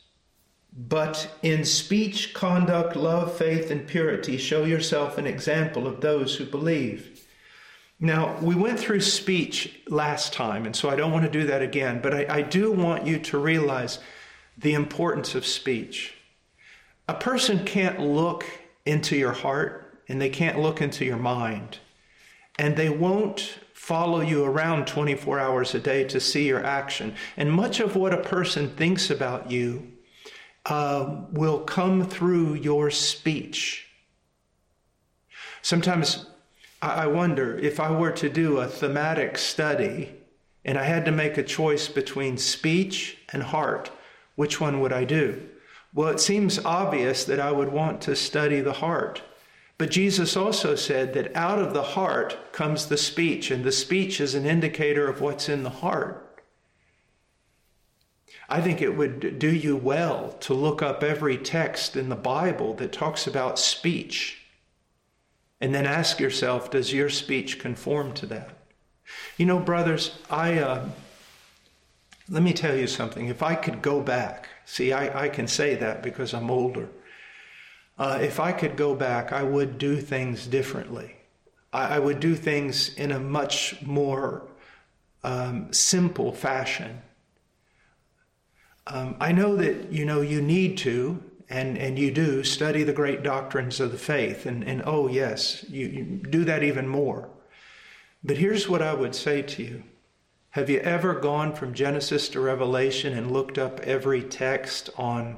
but 0.72 1.30
in 1.42 1.64
speech, 1.64 2.34
conduct, 2.34 2.94
love, 2.96 3.36
faith, 3.36 3.70
and 3.70 3.86
purity, 3.86 4.36
show 4.36 4.64
yourself 4.64 5.18
an 5.18 5.26
example 5.26 5.86
of 5.86 6.00
those 6.00 6.36
who 6.36 6.44
believe. 6.44 7.24
Now, 8.00 8.38
we 8.40 8.54
went 8.54 8.78
through 8.78 9.00
speech 9.00 9.80
last 9.88 10.32
time, 10.32 10.66
and 10.66 10.76
so 10.76 10.88
I 10.88 10.94
don't 10.94 11.10
want 11.10 11.24
to 11.24 11.30
do 11.30 11.46
that 11.46 11.62
again, 11.62 12.00
but 12.00 12.14
I, 12.14 12.26
I 12.28 12.42
do 12.42 12.70
want 12.70 13.06
you 13.06 13.18
to 13.18 13.38
realize 13.38 13.98
the 14.56 14.74
importance 14.74 15.34
of 15.34 15.44
speech. 15.44 16.14
A 17.08 17.14
person 17.14 17.64
can't 17.64 17.98
look 17.98 18.44
into 18.86 19.16
your 19.16 19.32
heart 19.32 20.00
and 20.08 20.20
they 20.20 20.30
can't 20.30 20.60
look 20.60 20.80
into 20.80 21.04
your 21.04 21.16
mind, 21.16 21.78
and 22.56 22.76
they 22.76 22.88
won't 22.88 23.58
follow 23.88 24.20
you 24.20 24.44
around 24.44 24.86
24 24.86 25.40
hours 25.40 25.74
a 25.74 25.80
day 25.80 26.04
to 26.04 26.20
see 26.20 26.46
your 26.46 26.62
action. 26.62 27.14
And 27.38 27.50
much 27.50 27.80
of 27.80 27.96
what 27.96 28.12
a 28.12 28.18
person 28.18 28.68
thinks 28.68 29.08
about 29.08 29.50
you 29.50 29.90
uh, 30.66 31.22
will 31.32 31.60
come 31.60 32.06
through 32.06 32.52
your 32.56 32.90
speech. 32.90 33.88
Sometimes 35.62 36.26
I 36.82 37.06
wonder 37.06 37.56
if 37.56 37.80
I 37.80 37.90
were 37.90 38.12
to 38.12 38.28
do 38.28 38.58
a 38.58 38.66
thematic 38.66 39.38
study 39.38 40.14
and 40.66 40.76
I 40.76 40.84
had 40.84 41.06
to 41.06 41.10
make 41.10 41.38
a 41.38 41.42
choice 41.42 41.88
between 41.88 42.36
speech 42.36 43.16
and 43.32 43.42
heart, 43.42 43.90
which 44.36 44.60
one 44.60 44.80
would 44.80 44.92
I 44.92 45.04
do? 45.04 45.48
Well, 45.94 46.10
it 46.10 46.20
seems 46.20 46.62
obvious 46.62 47.24
that 47.24 47.40
I 47.40 47.52
would 47.52 47.72
want 47.72 48.02
to 48.02 48.14
study 48.14 48.60
the 48.60 48.74
heart 48.84 49.22
but 49.78 49.92
Jesus 49.92 50.36
also 50.36 50.74
said 50.74 51.14
that 51.14 51.34
out 51.36 51.60
of 51.60 51.72
the 51.72 51.82
heart 51.82 52.52
comes 52.52 52.86
the 52.86 52.96
speech, 52.96 53.50
and 53.50 53.64
the 53.64 53.72
speech 53.72 54.20
is 54.20 54.34
an 54.34 54.44
indicator 54.44 55.08
of 55.08 55.20
what's 55.20 55.48
in 55.48 55.62
the 55.62 55.70
heart. 55.70 56.42
I 58.48 58.60
think 58.60 58.82
it 58.82 58.96
would 58.96 59.38
do 59.38 59.54
you 59.54 59.76
well 59.76 60.32
to 60.40 60.54
look 60.54 60.82
up 60.82 61.02
every 61.02 61.36
text 61.36 61.96
in 61.96 62.08
the 62.08 62.16
Bible 62.16 62.74
that 62.74 62.92
talks 62.92 63.26
about 63.26 63.58
speech 63.58 64.42
and 65.60 65.74
then 65.74 65.86
ask 65.86 66.18
yourself, 66.18 66.70
does 66.70 66.92
your 66.92 67.10
speech 67.10 67.58
conform 67.58 68.14
to 68.14 68.26
that? 68.26 68.50
You 69.36 69.46
know, 69.46 69.58
brothers, 69.58 70.18
I 70.30 70.58
uh, 70.58 70.88
let 72.28 72.42
me 72.42 72.52
tell 72.52 72.76
you 72.76 72.86
something. 72.86 73.28
If 73.28 73.42
I 73.42 73.54
could 73.54 73.82
go 73.82 74.00
back, 74.00 74.48
see, 74.64 74.92
I, 74.92 75.24
I 75.24 75.28
can 75.28 75.46
say 75.46 75.74
that 75.76 76.02
because 76.02 76.34
I'm 76.34 76.50
older. 76.50 76.88
Uh, 77.98 78.18
if 78.22 78.38
I 78.38 78.52
could 78.52 78.76
go 78.76 78.94
back, 78.94 79.32
I 79.32 79.42
would 79.42 79.76
do 79.76 79.96
things 79.96 80.46
differently. 80.46 81.16
I, 81.72 81.96
I 81.96 81.98
would 81.98 82.20
do 82.20 82.34
things 82.34 82.94
in 82.94 83.10
a 83.10 83.18
much 83.18 83.82
more 83.82 84.48
um, 85.24 85.72
simple 85.72 86.32
fashion. 86.32 87.02
Um, 88.86 89.16
I 89.20 89.32
know 89.32 89.56
that 89.56 89.92
you 89.92 90.04
know 90.04 90.20
you 90.20 90.40
need 90.40 90.78
to, 90.78 91.22
and 91.50 91.76
and 91.76 91.98
you 91.98 92.10
do 92.10 92.44
study 92.44 92.84
the 92.84 92.92
great 92.92 93.22
doctrines 93.22 93.80
of 93.80 93.90
the 93.90 93.98
faith, 93.98 94.46
and 94.46 94.62
and 94.64 94.82
oh 94.86 95.08
yes, 95.08 95.64
you, 95.68 95.86
you 95.88 96.04
do 96.04 96.44
that 96.44 96.62
even 96.62 96.86
more. 96.86 97.28
But 98.22 98.38
here's 98.38 98.68
what 98.68 98.82
I 98.82 98.94
would 98.94 99.14
say 99.14 99.42
to 99.42 99.62
you. 99.62 99.82
Have 100.50 100.70
you 100.70 100.78
ever 100.80 101.14
gone 101.14 101.54
from 101.54 101.74
Genesis 101.74 102.28
to 102.30 102.40
Revelation 102.40 103.12
and 103.12 103.30
looked 103.30 103.58
up 103.58 103.80
every 103.80 104.22
text 104.22 104.88
on 104.96 105.36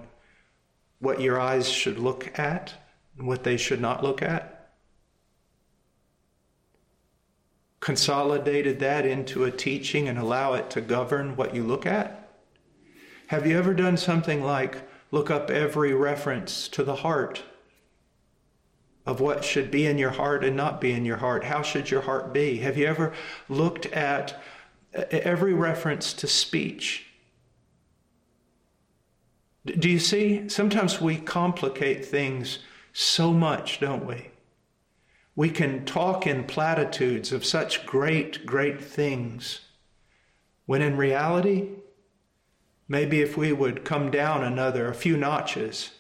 what 1.00 1.21
your 1.21 1.40
eyes 1.40 1.69
should 1.69 1.99
look 1.99 2.38
at 2.38 2.75
and 3.19 3.26
what 3.26 3.42
they 3.42 3.57
should 3.57 3.80
not 3.80 4.02
look 4.02 4.23
at. 4.23 4.71
Consolidated 7.80 8.78
that 8.80 9.07
into 9.07 9.45
a 9.45 9.50
teaching 9.50 10.07
and 10.07 10.19
allow 10.19 10.52
it 10.52 10.71
to 10.71 10.80
govern 10.80 11.35
what 11.35 11.54
you 11.54 11.64
look 11.64 11.87
at? 11.87 12.28
Have 13.28 13.47
you 13.47 13.59
ever 13.59 13.75
done 13.75 13.97
something 13.97 14.42
like 14.42 14.83
look 15.11 15.30
up 15.30 15.50
every 15.50 15.95
reference 15.95 16.69
to 16.69 16.83
the 16.83 16.97
heart 16.97 17.42
of 19.07 19.21
what 19.21 19.45
should 19.45 19.71
be 19.71 19.87
in 19.87 19.99
your 19.99 20.11
heart 20.11 20.45
and 20.45 20.57
not 20.57 20.80
be 20.80 20.92
in 20.92 21.04
your 21.04 21.16
heart? 21.16 21.45
How 21.45 21.62
should 21.62 21.90
your 21.90 22.02
heart 22.02 22.33
be? 22.33 22.59
Have 22.59 22.76
you 22.76 22.87
ever 22.87 23.12
looked 23.49 23.87
at 23.87 24.40
every 24.92 25.54
reference 25.54 26.12
to 26.14 26.26
speech? 26.26 27.07
Do 29.64 29.88
you 29.88 29.99
see? 29.99 30.49
Sometimes 30.49 31.00
we 31.00 31.17
complicate 31.17 32.05
things 32.05 32.61
so 32.93 33.33
much, 33.33 33.81
don't 33.81 34.07
we? 34.07 34.31
We 35.37 35.50
can 35.50 35.85
talk 35.85 36.26
in 36.26 36.45
platitudes 36.45 37.33
of 37.33 37.45
such 37.45 37.87
great, 37.87 38.45
great 38.47 38.83
things, 38.83 39.61
when 40.67 40.83
in 40.83 40.97
reality, 40.97 41.69
maybe 42.88 43.21
if 43.21 43.37
we 43.37 43.52
would 43.52 43.85
come 43.85 44.11
down 44.11 44.43
another, 44.43 44.88
a 44.88 44.95
few 44.95 45.17
notches, 45.17 45.90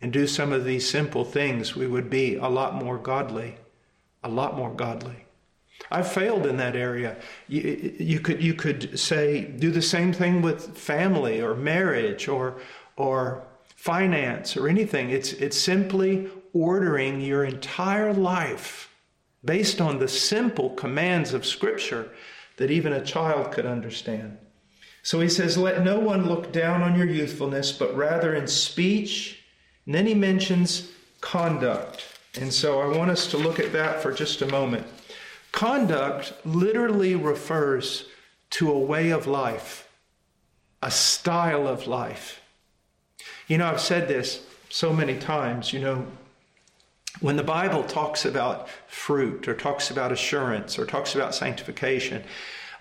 and 0.00 0.12
do 0.12 0.26
some 0.26 0.52
of 0.52 0.64
these 0.64 0.88
simple 0.88 1.24
things, 1.24 1.74
we 1.74 1.86
would 1.86 2.08
be 2.08 2.36
a 2.36 2.48
lot 2.48 2.74
more 2.74 2.98
godly, 2.98 3.56
a 4.22 4.28
lot 4.28 4.56
more 4.56 4.72
godly. 4.72 5.24
I've 5.90 6.10
failed 6.10 6.46
in 6.46 6.56
that 6.58 6.76
area. 6.76 7.16
You, 7.46 7.94
you, 7.98 8.20
could 8.20 8.42
you 8.42 8.54
could 8.54 8.98
say 8.98 9.44
do 9.44 9.70
the 9.70 9.82
same 9.82 10.12
thing 10.12 10.42
with 10.42 10.76
family 10.76 11.40
or 11.40 11.54
marriage 11.54 12.28
or 12.28 12.60
or 12.98 13.42
finance 13.74 14.56
or 14.56 14.68
anything. 14.68 15.10
It's, 15.10 15.32
it's 15.32 15.56
simply 15.56 16.28
ordering 16.52 17.20
your 17.20 17.44
entire 17.44 18.12
life 18.12 18.92
based 19.44 19.80
on 19.80 19.98
the 19.98 20.08
simple 20.08 20.70
commands 20.70 21.32
of 21.32 21.46
Scripture 21.46 22.10
that 22.56 22.70
even 22.70 22.92
a 22.92 23.04
child 23.04 23.52
could 23.52 23.66
understand. 23.66 24.36
So 25.02 25.20
he 25.20 25.28
says, 25.28 25.56
Let 25.56 25.84
no 25.84 25.98
one 26.00 26.26
look 26.26 26.52
down 26.52 26.82
on 26.82 26.98
your 26.98 27.06
youthfulness, 27.06 27.72
but 27.72 27.96
rather 27.96 28.34
in 28.34 28.46
speech. 28.46 29.42
And 29.86 29.94
then 29.94 30.06
he 30.06 30.14
mentions 30.14 30.90
conduct. 31.20 32.04
And 32.34 32.52
so 32.52 32.80
I 32.80 32.96
want 32.96 33.10
us 33.10 33.28
to 33.28 33.38
look 33.38 33.58
at 33.58 33.72
that 33.72 34.02
for 34.02 34.12
just 34.12 34.42
a 34.42 34.46
moment. 34.46 34.86
Conduct 35.52 36.34
literally 36.44 37.14
refers 37.14 38.06
to 38.50 38.70
a 38.70 38.78
way 38.78 39.10
of 39.10 39.26
life, 39.26 39.88
a 40.82 40.90
style 40.90 41.66
of 41.66 41.86
life. 41.86 42.42
You 43.48 43.56
know, 43.56 43.66
I've 43.66 43.80
said 43.80 44.08
this 44.08 44.42
so 44.68 44.92
many 44.92 45.18
times, 45.18 45.72
you 45.72 45.80
know, 45.80 46.06
when 47.20 47.36
the 47.36 47.42
Bible 47.42 47.82
talks 47.82 48.26
about 48.26 48.68
fruit 48.86 49.48
or 49.48 49.54
talks 49.54 49.90
about 49.90 50.12
assurance 50.12 50.78
or 50.78 50.84
talks 50.84 51.14
about 51.14 51.34
sanctification, 51.34 52.22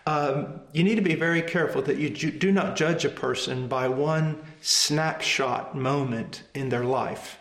um, 0.06 0.60
you 0.74 0.84
need 0.84 0.96
to 0.96 1.02
be 1.02 1.16
very 1.16 1.42
careful 1.42 1.82
that 1.84 1.98
you 1.98 2.10
do 2.10 2.52
not 2.52 2.76
judge 2.76 3.06
a 3.06 3.10
person 3.10 3.68
by 3.70 3.88
one 3.88 4.38
snapshot 4.62 5.76
moment 5.76 6.44
in 6.54 6.68
their 6.68 6.84
life. 6.84 7.40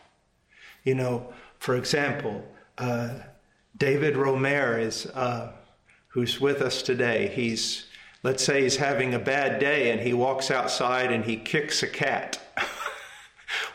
You 0.85 0.95
know, 0.95 1.33
for 1.59 1.76
example, 1.76 2.45
uh, 2.78 3.11
David 3.76 4.16
Romer 4.16 4.78
is 4.78 5.06
uh, 5.06 5.52
who's 6.09 6.40
with 6.40 6.62
us 6.62 6.80
today. 6.80 7.28
He's 7.35 7.87
let's 8.23 8.45
say 8.45 8.62
he's 8.62 8.76
having 8.76 9.14
a 9.14 9.18
bad 9.18 9.59
day 9.59 9.90
and 9.90 10.00
he 10.00 10.12
walks 10.12 10.50
outside 10.50 11.12
and 11.12 11.25
he 11.25 11.37
kicks 11.37 11.83
a 11.83 11.88
cat 11.88 12.40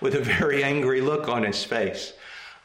with 0.01 0.15
a 0.15 0.21
very 0.21 0.63
angry 0.63 0.99
look 0.99 1.29
on 1.29 1.43
his 1.43 1.63
face. 1.63 2.13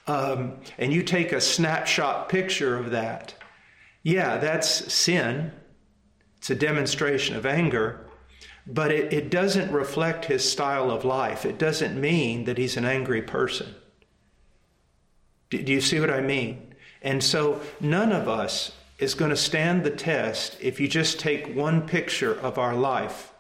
Um, 0.07 0.59
and 0.79 0.93
you 0.93 1.03
take 1.03 1.33
a 1.33 1.41
snapshot 1.41 2.29
picture 2.29 2.77
of 2.77 2.91
that. 2.91 3.35
Yeah, 4.03 4.39
that's 4.39 4.93
sin. 4.93 5.53
It's 6.39 6.51
a 6.51 6.55
demonstration 6.55 7.35
of 7.37 7.45
anger, 7.45 8.07
but 8.67 8.93
it, 8.93 9.13
it 9.13 9.31
doesn't 9.31 9.73
reflect 9.73 10.27
his 10.27 10.49
style 10.49 10.91
of 10.91 11.05
life. 11.05 11.45
It 11.45 11.59
doesn't 11.59 12.01
mean 12.01 12.45
that 12.45 12.59
he's 12.59 12.77
an 12.77 12.85
angry 12.85 13.23
person. 13.23 13.75
Do, 15.51 15.63
do 15.63 15.73
you 15.73 15.81
see 15.81 15.99
what 15.99 16.11
I 16.11 16.21
mean? 16.21 16.75
And 17.03 17.23
so 17.23 17.61
none 17.81 18.13
of 18.13 18.29
us 18.29 18.73
is 18.99 19.15
going 19.15 19.31
to 19.31 19.37
stand 19.37 19.85
the 19.85 19.91
test 19.91 20.57
if 20.61 20.81
you 20.81 20.89
just 20.89 21.21
take 21.21 21.55
one 21.55 21.87
picture 21.87 22.35
of 22.35 22.59
our 22.59 22.75
life. 22.75 23.33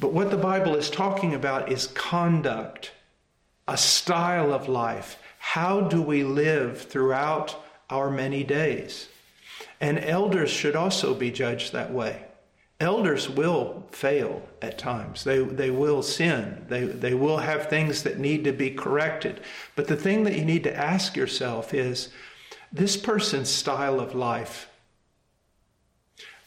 But 0.00 0.14
what 0.14 0.30
the 0.30 0.38
Bible 0.38 0.74
is 0.74 0.88
talking 0.88 1.34
about 1.34 1.70
is 1.70 1.88
conduct, 1.88 2.92
a 3.68 3.76
style 3.76 4.52
of 4.52 4.68
life. 4.68 5.18
How 5.38 5.82
do 5.82 6.00
we 6.00 6.24
live 6.24 6.80
throughout 6.82 7.62
our 7.90 8.10
many 8.10 8.42
days? 8.42 9.08
And 9.78 9.98
elders 9.98 10.50
should 10.50 10.74
also 10.74 11.14
be 11.14 11.30
judged 11.30 11.72
that 11.72 11.92
way. 11.92 12.24
Elders 12.80 13.28
will 13.28 13.86
fail 13.92 14.42
at 14.62 14.78
times. 14.78 15.22
They, 15.24 15.40
they 15.40 15.70
will 15.70 16.02
sin. 16.02 16.64
They, 16.68 16.84
they 16.84 17.12
will 17.12 17.36
have 17.36 17.68
things 17.68 18.02
that 18.04 18.18
need 18.18 18.44
to 18.44 18.52
be 18.52 18.70
corrected. 18.70 19.40
But 19.76 19.86
the 19.86 19.96
thing 19.96 20.24
that 20.24 20.36
you 20.36 20.46
need 20.46 20.64
to 20.64 20.74
ask 20.74 21.14
yourself 21.14 21.74
is 21.74 22.08
this 22.72 22.96
person's 22.96 23.50
style 23.50 24.00
of 24.00 24.14
life. 24.14 24.69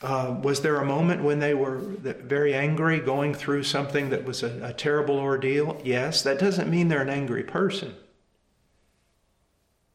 Uh, 0.03 0.35
was 0.41 0.61
there 0.61 0.75
a 0.77 0.85
moment 0.85 1.23
when 1.23 1.39
they 1.39 1.53
were 1.53 1.77
very 1.77 2.53
angry, 2.53 2.99
going 2.99 3.33
through 3.33 3.63
something 3.63 4.09
that 4.09 4.25
was 4.25 4.43
a, 4.43 4.61
a 4.61 4.73
terrible 4.73 5.17
ordeal? 5.17 5.81
Yes. 5.83 6.21
That 6.23 6.39
doesn't 6.39 6.69
mean 6.69 6.89
they're 6.89 7.01
an 7.01 7.09
angry 7.09 7.43
person. 7.43 7.95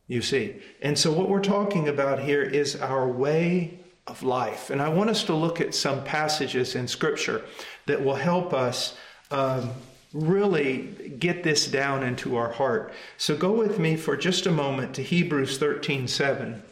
You 0.07 0.23
see. 0.23 0.57
And 0.81 0.99
so, 0.99 1.13
what 1.13 1.29
we're 1.29 1.43
talking 1.43 1.89
about 1.89 2.21
here 2.21 2.43
is 2.43 2.75
our 2.77 3.07
way 3.07 3.79
of 4.07 4.23
life. 4.23 4.71
And 4.71 4.81
I 4.81 4.89
want 4.89 5.11
us 5.11 5.25
to 5.25 5.35
look 5.35 5.61
at 5.61 5.75
some 5.75 6.03
passages 6.03 6.75
in 6.75 6.89
Scripture 6.89 7.45
that 7.87 8.03
will 8.03 8.15
help 8.15 8.55
us 8.55 8.97
um, 9.31 9.71
really 10.13 11.13
get 11.19 11.45
this 11.45 11.67
down 11.67 12.03
into 12.03 12.37
our 12.37 12.53
heart. 12.53 12.93
So 13.19 13.37
go 13.37 13.53
with 13.53 13.79
me 13.79 13.97
for 13.97 14.17
just 14.17 14.47
a 14.47 14.51
moment 14.51 14.95
to 14.95 15.03
Hebrews 15.03 15.59
13 15.59 16.09
7. 16.09 16.63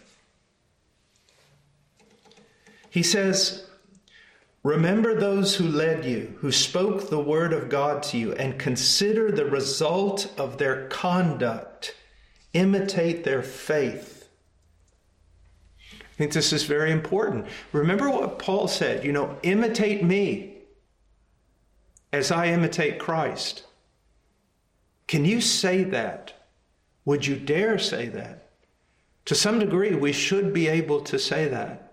He 2.96 3.02
says, 3.02 3.66
Remember 4.62 5.14
those 5.14 5.56
who 5.56 5.68
led 5.68 6.06
you, 6.06 6.38
who 6.38 6.50
spoke 6.50 7.10
the 7.10 7.20
word 7.20 7.52
of 7.52 7.68
God 7.68 8.02
to 8.04 8.16
you, 8.16 8.32
and 8.32 8.58
consider 8.58 9.30
the 9.30 9.44
result 9.44 10.32
of 10.38 10.56
their 10.56 10.88
conduct. 10.88 11.94
Imitate 12.54 13.22
their 13.22 13.42
faith 13.42 14.16
I 16.16 16.18
think 16.18 16.32
this 16.32 16.54
is 16.54 16.64
very 16.64 16.92
important. 16.92 17.44
Remember 17.72 18.08
what 18.08 18.38
Paul 18.38 18.68
said, 18.68 19.04
you 19.04 19.12
know, 19.12 19.36
imitate 19.42 20.02
me 20.02 20.54
as 22.10 22.30
I 22.30 22.46
imitate 22.46 22.98
Christ. 22.98 23.64
Can 25.06 25.26
you 25.26 25.42
say 25.42 25.84
that? 25.84 26.32
Would 27.04 27.26
you 27.26 27.36
dare 27.36 27.78
say 27.78 28.08
that? 28.08 28.48
To 29.26 29.34
some 29.34 29.58
degree, 29.58 29.94
we 29.94 30.12
should 30.12 30.54
be 30.54 30.68
able 30.68 31.02
to 31.02 31.18
say 31.18 31.48
that. 31.48 31.85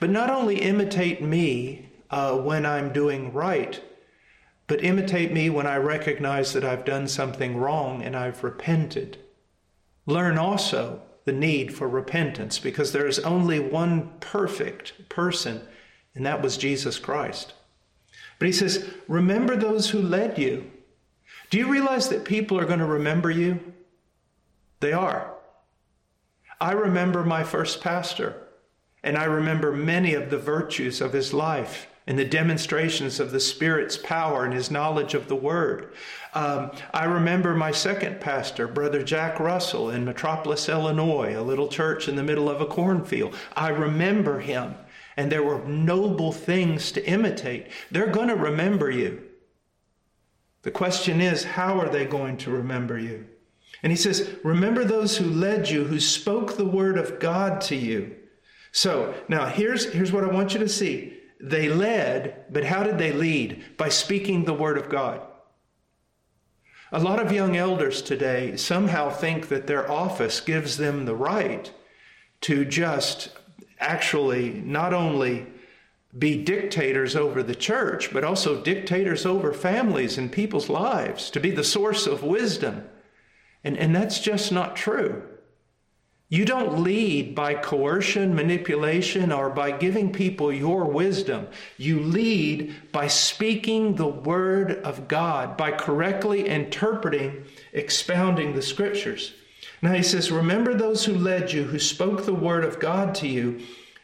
But 0.00 0.10
not 0.10 0.30
only 0.30 0.60
imitate 0.60 1.22
me 1.22 1.88
uh, 2.10 2.36
when 2.36 2.64
I'm 2.64 2.92
doing 2.92 3.32
right, 3.32 3.82
but 4.66 4.84
imitate 4.84 5.32
me 5.32 5.50
when 5.50 5.66
I 5.66 5.76
recognize 5.76 6.52
that 6.52 6.64
I've 6.64 6.84
done 6.84 7.08
something 7.08 7.56
wrong 7.56 8.02
and 8.02 8.16
I've 8.16 8.44
repented. 8.44 9.18
Learn 10.06 10.38
also 10.38 11.02
the 11.24 11.32
need 11.32 11.74
for 11.74 11.88
repentance 11.88 12.58
because 12.58 12.92
there 12.92 13.06
is 13.06 13.18
only 13.20 13.58
one 13.58 14.12
perfect 14.20 15.08
person, 15.08 15.62
and 16.14 16.24
that 16.24 16.42
was 16.42 16.56
Jesus 16.56 16.98
Christ. 16.98 17.54
But 18.38 18.46
he 18.46 18.52
says, 18.52 18.90
Remember 19.08 19.56
those 19.56 19.90
who 19.90 20.00
led 20.00 20.38
you. 20.38 20.70
Do 21.50 21.58
you 21.58 21.70
realize 21.70 22.08
that 22.08 22.24
people 22.24 22.58
are 22.58 22.66
going 22.66 22.78
to 22.78 22.84
remember 22.84 23.30
you? 23.30 23.60
They 24.80 24.92
are. 24.92 25.34
I 26.60 26.72
remember 26.72 27.24
my 27.24 27.44
first 27.44 27.80
pastor, 27.80 28.43
and 29.04 29.18
I 29.18 29.24
remember 29.24 29.70
many 29.70 30.14
of 30.14 30.30
the 30.30 30.38
virtues 30.38 31.00
of 31.02 31.12
his 31.12 31.34
life 31.34 31.86
and 32.06 32.18
the 32.18 32.24
demonstrations 32.24 33.20
of 33.20 33.30
the 33.30 33.40
Spirit's 33.40 33.98
power 33.98 34.44
and 34.44 34.52
his 34.52 34.70
knowledge 34.70 35.14
of 35.14 35.28
the 35.28 35.36
Word. 35.36 35.92
Um, 36.32 36.72
I 36.92 37.04
remember 37.04 37.54
my 37.54 37.70
second 37.70 38.20
pastor, 38.20 38.66
Brother 38.66 39.02
Jack 39.02 39.38
Russell, 39.38 39.90
in 39.90 40.04
Metropolis, 40.04 40.68
Illinois, 40.68 41.38
a 41.38 41.42
little 41.42 41.68
church 41.68 42.08
in 42.08 42.16
the 42.16 42.22
middle 42.22 42.48
of 42.48 42.60
a 42.60 42.66
cornfield. 42.66 43.36
I 43.54 43.68
remember 43.68 44.40
him, 44.40 44.74
and 45.16 45.30
there 45.30 45.42
were 45.42 45.62
noble 45.64 46.32
things 46.32 46.90
to 46.92 47.06
imitate. 47.06 47.68
They're 47.90 48.06
going 48.10 48.28
to 48.28 48.36
remember 48.36 48.90
you. 48.90 49.22
The 50.62 50.70
question 50.70 51.20
is, 51.20 51.44
how 51.44 51.78
are 51.78 51.90
they 51.90 52.06
going 52.06 52.38
to 52.38 52.50
remember 52.50 52.98
you? 52.98 53.26
And 53.82 53.92
he 53.92 53.96
says, 53.96 54.30
Remember 54.42 54.82
those 54.82 55.18
who 55.18 55.26
led 55.26 55.68
you, 55.68 55.84
who 55.84 56.00
spoke 56.00 56.56
the 56.56 56.64
word 56.64 56.96
of 56.96 57.20
God 57.20 57.60
to 57.62 57.76
you. 57.76 58.16
So 58.74 59.14
now 59.28 59.46
here's, 59.46 59.92
here's 59.92 60.10
what 60.10 60.24
I 60.24 60.32
want 60.32 60.52
you 60.52 60.58
to 60.58 60.68
see. 60.68 61.16
They 61.40 61.68
led, 61.68 62.46
but 62.52 62.64
how 62.64 62.82
did 62.82 62.98
they 62.98 63.12
lead? 63.12 63.76
By 63.76 63.88
speaking 63.88 64.44
the 64.44 64.52
word 64.52 64.76
of 64.76 64.88
God. 64.88 65.20
A 66.90 66.98
lot 66.98 67.24
of 67.24 67.30
young 67.30 67.56
elders 67.56 68.02
today 68.02 68.56
somehow 68.56 69.10
think 69.10 69.46
that 69.46 69.68
their 69.68 69.88
office 69.88 70.40
gives 70.40 70.76
them 70.76 71.04
the 71.04 71.14
right 71.14 71.72
to 72.40 72.64
just 72.64 73.30
actually 73.78 74.50
not 74.50 74.92
only 74.92 75.46
be 76.18 76.42
dictators 76.42 77.14
over 77.14 77.44
the 77.44 77.54
church, 77.54 78.12
but 78.12 78.24
also 78.24 78.60
dictators 78.60 79.24
over 79.24 79.52
families 79.52 80.18
and 80.18 80.32
people's 80.32 80.68
lives, 80.68 81.30
to 81.30 81.38
be 81.38 81.52
the 81.52 81.62
source 81.62 82.08
of 82.08 82.24
wisdom. 82.24 82.88
And, 83.62 83.78
and 83.78 83.94
that's 83.94 84.18
just 84.18 84.50
not 84.50 84.74
true. 84.74 85.22
You 86.34 86.44
don't 86.44 86.82
lead 86.82 87.36
by 87.36 87.54
coercion, 87.54 88.34
manipulation, 88.34 89.30
or 89.30 89.50
by 89.50 89.70
giving 89.70 90.12
people 90.12 90.52
your 90.52 90.84
wisdom. 90.84 91.46
You 91.76 92.00
lead 92.00 92.74
by 92.90 93.06
speaking 93.06 93.94
the 93.94 94.08
word 94.08 94.72
of 94.82 95.06
God, 95.06 95.56
by 95.56 95.70
correctly 95.70 96.48
interpreting, 96.48 97.44
expounding 97.72 98.52
the 98.52 98.62
scriptures. 98.62 99.34
Now 99.80 99.92
he 99.92 100.02
says, 100.02 100.32
Remember 100.32 100.74
those 100.74 101.04
who 101.04 101.14
led 101.14 101.52
you, 101.52 101.62
who 101.62 101.78
spoke 101.78 102.26
the 102.26 102.34
word 102.34 102.64
of 102.64 102.80
God 102.80 103.14
to 103.14 103.28
you, 103.28 103.60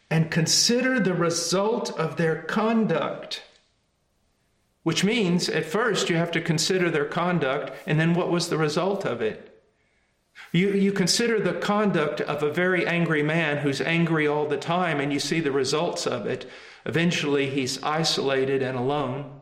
and 0.08 0.30
consider 0.30 1.00
the 1.00 1.14
result 1.14 1.90
of 1.98 2.14
their 2.14 2.42
conduct. 2.42 3.42
Which 4.84 5.02
means, 5.02 5.48
at 5.48 5.64
first, 5.64 6.08
you 6.08 6.14
have 6.14 6.30
to 6.30 6.40
consider 6.40 6.92
their 6.92 7.06
conduct, 7.06 7.72
and 7.88 7.98
then 7.98 8.14
what 8.14 8.30
was 8.30 8.50
the 8.50 8.56
result 8.56 9.04
of 9.04 9.20
it? 9.20 9.49
You, 10.52 10.70
you 10.70 10.92
consider 10.92 11.38
the 11.40 11.54
conduct 11.54 12.20
of 12.20 12.42
a 12.42 12.52
very 12.52 12.86
angry 12.86 13.22
man 13.22 13.58
who's 13.58 13.80
angry 13.80 14.26
all 14.26 14.46
the 14.46 14.56
time, 14.56 15.00
and 15.00 15.12
you 15.12 15.20
see 15.20 15.40
the 15.40 15.52
results 15.52 16.06
of 16.06 16.26
it. 16.26 16.48
Eventually, 16.84 17.48
he's 17.48 17.82
isolated 17.82 18.62
and 18.62 18.76
alone. 18.76 19.40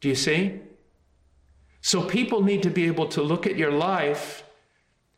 Do 0.00 0.08
you 0.08 0.16
see? 0.16 0.60
So, 1.80 2.02
people 2.02 2.42
need 2.42 2.62
to 2.64 2.70
be 2.70 2.86
able 2.86 3.06
to 3.08 3.22
look 3.22 3.46
at 3.46 3.56
your 3.56 3.70
life 3.70 4.42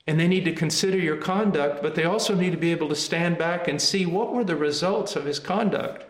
and 0.07 0.19
they 0.19 0.27
need 0.27 0.45
to 0.45 0.53
consider 0.53 0.99
your 0.99 1.17
conduct, 1.17 1.83
but 1.83 1.95
they 1.95 2.05
also 2.05 2.35
need 2.35 2.51
to 2.51 2.57
be 2.57 2.73
able 2.73 2.89
to 2.89 2.97
stand 2.97 3.39
back 3.39 3.69
and 3.69 3.81
see 3.81 4.07
what 4.07 4.33
were 4.33 4.43
the 4.43 4.57
results 4.57 5.15
of 5.15 5.25
his 5.25 5.39
conduct. 5.39 6.05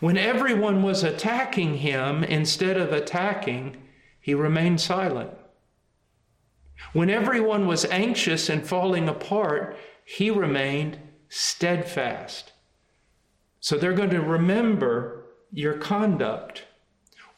When 0.00 0.16
everyone 0.16 0.82
was 0.82 1.04
attacking 1.04 1.76
him, 1.76 2.24
instead 2.24 2.76
of 2.76 2.92
attacking, 2.92 3.76
he 4.20 4.34
remained 4.34 4.80
silent. 4.80 5.30
When 6.92 7.10
everyone 7.10 7.66
was 7.66 7.84
anxious 7.86 8.48
and 8.48 8.66
falling 8.66 9.08
apart, 9.08 9.76
he 10.04 10.30
remained 10.30 10.98
steadfast. 11.28 12.52
So 13.60 13.76
they're 13.76 13.92
going 13.92 14.10
to 14.10 14.20
remember 14.20 15.24
your 15.52 15.74
conduct. 15.74 16.64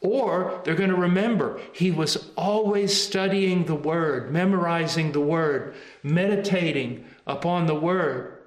Or 0.00 0.61
they're 0.64 0.74
going 0.74 0.90
to 0.90 0.96
remember 0.96 1.61
he 1.72 1.90
was 1.90 2.31
always 2.37 3.00
studying 3.00 3.66
the 3.66 3.74
Word, 3.74 4.33
memorizing 4.33 5.12
the 5.12 5.20
Word, 5.20 5.74
meditating 6.02 7.05
upon 7.26 7.66
the 7.66 7.74
Word. 7.74 8.38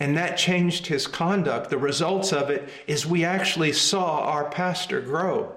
And 0.00 0.16
that 0.16 0.38
changed 0.38 0.86
his 0.86 1.06
conduct. 1.06 1.70
The 1.70 1.78
results 1.78 2.32
of 2.32 2.50
it 2.50 2.68
is 2.86 3.04
we 3.04 3.24
actually 3.24 3.72
saw 3.72 4.20
our 4.20 4.48
pastor 4.48 5.00
grow. 5.00 5.54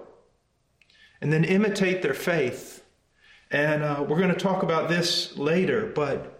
And 1.21 1.31
then 1.31 1.45
imitate 1.45 2.01
their 2.01 2.15
faith. 2.15 2.80
And 3.51 3.83
uh, 3.83 4.05
we're 4.07 4.17
going 4.19 4.33
to 4.33 4.39
talk 4.39 4.63
about 4.63 4.87
this 4.87 5.37
later, 5.37 5.85
but 5.93 6.39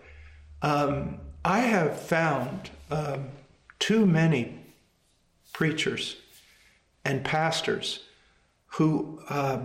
um, 0.62 1.20
I 1.44 1.60
have 1.60 2.00
found 2.00 2.70
um, 2.90 3.30
too 3.80 4.06
many 4.06 4.60
preachers 5.52 6.16
and 7.04 7.24
pastors 7.24 8.04
who 8.68 9.22
uh, 9.30 9.60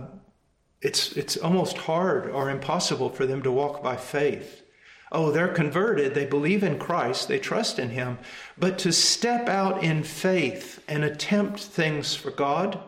it's, 0.81 1.13
it's 1.13 1.37
almost 1.37 1.77
hard 1.77 2.29
or 2.29 2.49
impossible 2.49 3.09
for 3.09 3.25
them 3.25 3.41
to 3.43 3.51
walk 3.51 3.81
by 3.81 3.95
faith. 3.95 4.63
Oh, 5.09 5.31
they're 5.31 5.47
converted, 5.47 6.13
they 6.13 6.25
believe 6.25 6.63
in 6.63 6.77
Christ, 6.77 7.29
they 7.29 7.39
trust 7.39 7.79
in 7.79 7.91
Him, 7.91 8.17
but 8.57 8.77
to 8.79 8.91
step 8.91 9.47
out 9.47 9.81
in 9.81 10.03
faith 10.03 10.83
and 10.87 11.05
attempt 11.05 11.61
things 11.61 12.13
for 12.13 12.29
God, 12.29 12.79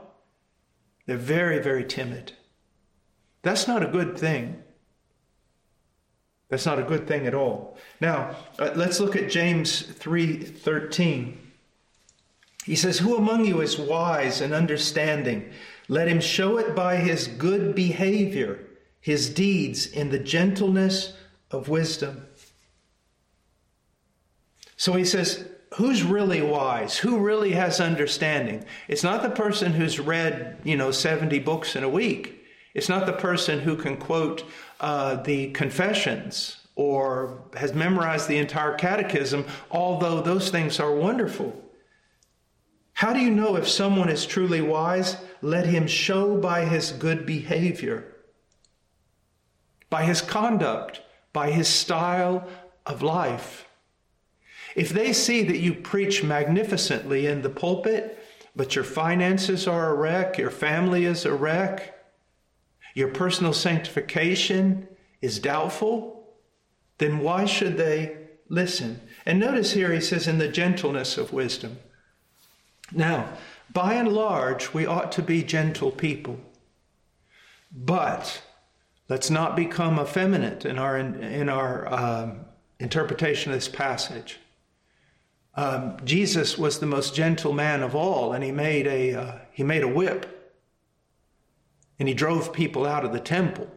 they're 1.06 1.15
very, 1.15 1.60
very 1.60 1.86
timid. 1.86 2.34
That's 3.41 3.67
not 3.67 3.84
a 3.84 3.88
good 3.88 4.17
thing. 4.17 4.62
That's 6.49 6.65
not 6.65 6.80
a 6.80 6.84
good 6.84 7.08
thing 7.08 7.28
at 7.28 7.36
all. 7.36 7.78
Now, 8.02 8.36
uh, 8.58 8.71
let's 8.75 8.99
look 8.99 9.15
at 9.15 9.30
James 9.30 9.84
3:13. 9.84 11.38
He 12.65 12.75
says, 12.75 12.99
"Who 12.99 13.15
among 13.15 13.45
you 13.45 13.62
is 13.62 13.78
wise 13.78 14.41
and 14.41 14.54
understanding? 14.54 15.52
Let 15.88 16.08
him 16.08 16.21
show 16.21 16.58
it 16.58 16.75
by 16.75 16.97
his 16.97 17.28
good 17.28 17.75
behavior, 17.75 18.60
his 18.99 19.30
deeds 19.30 19.86
in 19.86 20.10
the 20.10 20.19
gentleness 20.19 21.13
of 21.52 21.69
wisdom." 21.69 22.28
So 24.75 24.93
he 24.93 25.06
says, 25.06 25.45
who's 25.75 26.04
really 26.04 26.41
wise? 26.41 26.97
Who 26.97 27.19
really 27.19 27.52
has 27.52 27.80
understanding? 27.80 28.65
It's 28.88 29.04
not 29.04 29.21
the 29.21 29.30
person 29.30 29.73
who's 29.73 29.99
read, 29.99 30.58
you 30.63 30.75
know, 30.75 30.91
70 30.91 31.39
books 31.39 31.75
in 31.75 31.84
a 31.84 31.89
week. 31.89 32.38
It's 32.80 32.88
not 32.88 33.06
the 33.06 33.12
person 33.12 33.60
who 33.60 33.76
can 33.76 33.98
quote 33.98 34.46
uh, 34.80 35.15
the 35.15 35.52
confessions 35.52 36.65
or 36.78 37.44
has 37.58 37.74
memorized 37.74 38.30
the 38.30 38.38
entire 38.38 38.74
catechism, 38.76 39.46
although 39.70 40.22
those 40.22 40.50
things 40.50 40.80
are 40.80 40.94
wonderful. 40.94 41.62
How 42.94 43.12
do 43.12 43.20
you 43.20 43.32
know 43.32 43.58
if 43.58 43.68
someone 43.68 44.08
is 44.08 44.26
truly 44.26 44.62
wise? 44.62 45.18
Let 45.42 45.65
him 45.65 45.88
show 45.88 46.38
by 46.38 46.63
his 46.63 46.94
good 46.94 47.26
behavior, 47.26 48.15
by 49.89 50.06
his 50.06 50.22
conduct, 50.22 51.02
by 51.34 51.52
his 51.52 51.68
style 51.68 52.48
of 52.86 53.02
life. 53.02 53.68
If 54.74 54.88
they 54.92 55.12
see 55.12 55.44
that 55.44 55.60
you 55.60 55.74
preach 55.74 56.24
magnificently 56.24 57.28
in 57.28 57.42
the 57.42 57.50
pulpit, 57.50 58.24
but 58.56 58.74
your 58.74 58.86
finances 58.86 59.68
are 59.68 59.89
a 59.89 59.96
wreck, 59.96 60.38
your 60.38 60.50
family 60.50 61.04
is 61.04 61.26
a 61.26 61.34
wreck, 61.34 61.99
your 63.00 63.08
personal 63.08 63.54
sanctification 63.54 64.86
is 65.22 65.40
doubtful, 65.40 66.28
then 66.98 67.20
why 67.20 67.46
should 67.46 67.78
they 67.78 68.18
listen? 68.50 69.00
And 69.26 69.40
notice 69.40 69.72
here 69.72 69.94
he 69.94 70.02
says, 70.02 70.28
in 70.28 70.38
the 70.38 70.50
gentleness 70.50 71.18
of 71.18 71.32
wisdom. 71.32 71.80
Now, 72.92 73.30
by 73.72 73.94
and 73.94 74.12
large, 74.12 74.74
we 74.74 74.86
ought 74.86 75.14
to 75.14 75.22
be 75.22 75.44
gentle 75.44 75.92
people. 75.92 76.42
But 77.72 78.42
let's 79.08 79.30
not 79.30 79.56
become 79.56 79.98
effeminate 79.98 80.66
in 80.66 80.78
our, 80.78 80.98
in 80.98 81.48
our 81.48 81.94
um, 81.94 82.42
interpretation 82.82 83.54
of 83.54 83.58
this 83.58 83.70
passage. 83.70 84.40
Um, 85.56 85.98
Jesus 86.04 86.58
was 86.58 86.80
the 86.80 86.86
most 86.86 87.16
gentle 87.16 87.54
man 87.54 87.82
of 87.82 87.96
all, 87.96 88.34
and 88.34 88.44
he 88.44 88.52
made 88.52 88.88
a, 88.88 89.14
uh, 89.14 89.40
he 89.54 89.64
made 89.64 89.84
a 89.84 89.88
whip 89.88 90.38
and 92.00 92.08
he 92.08 92.14
drove 92.14 92.54
people 92.54 92.86
out 92.86 93.06
of 93.06 93.12
the 93.12 93.20
temple. 93.20 93.70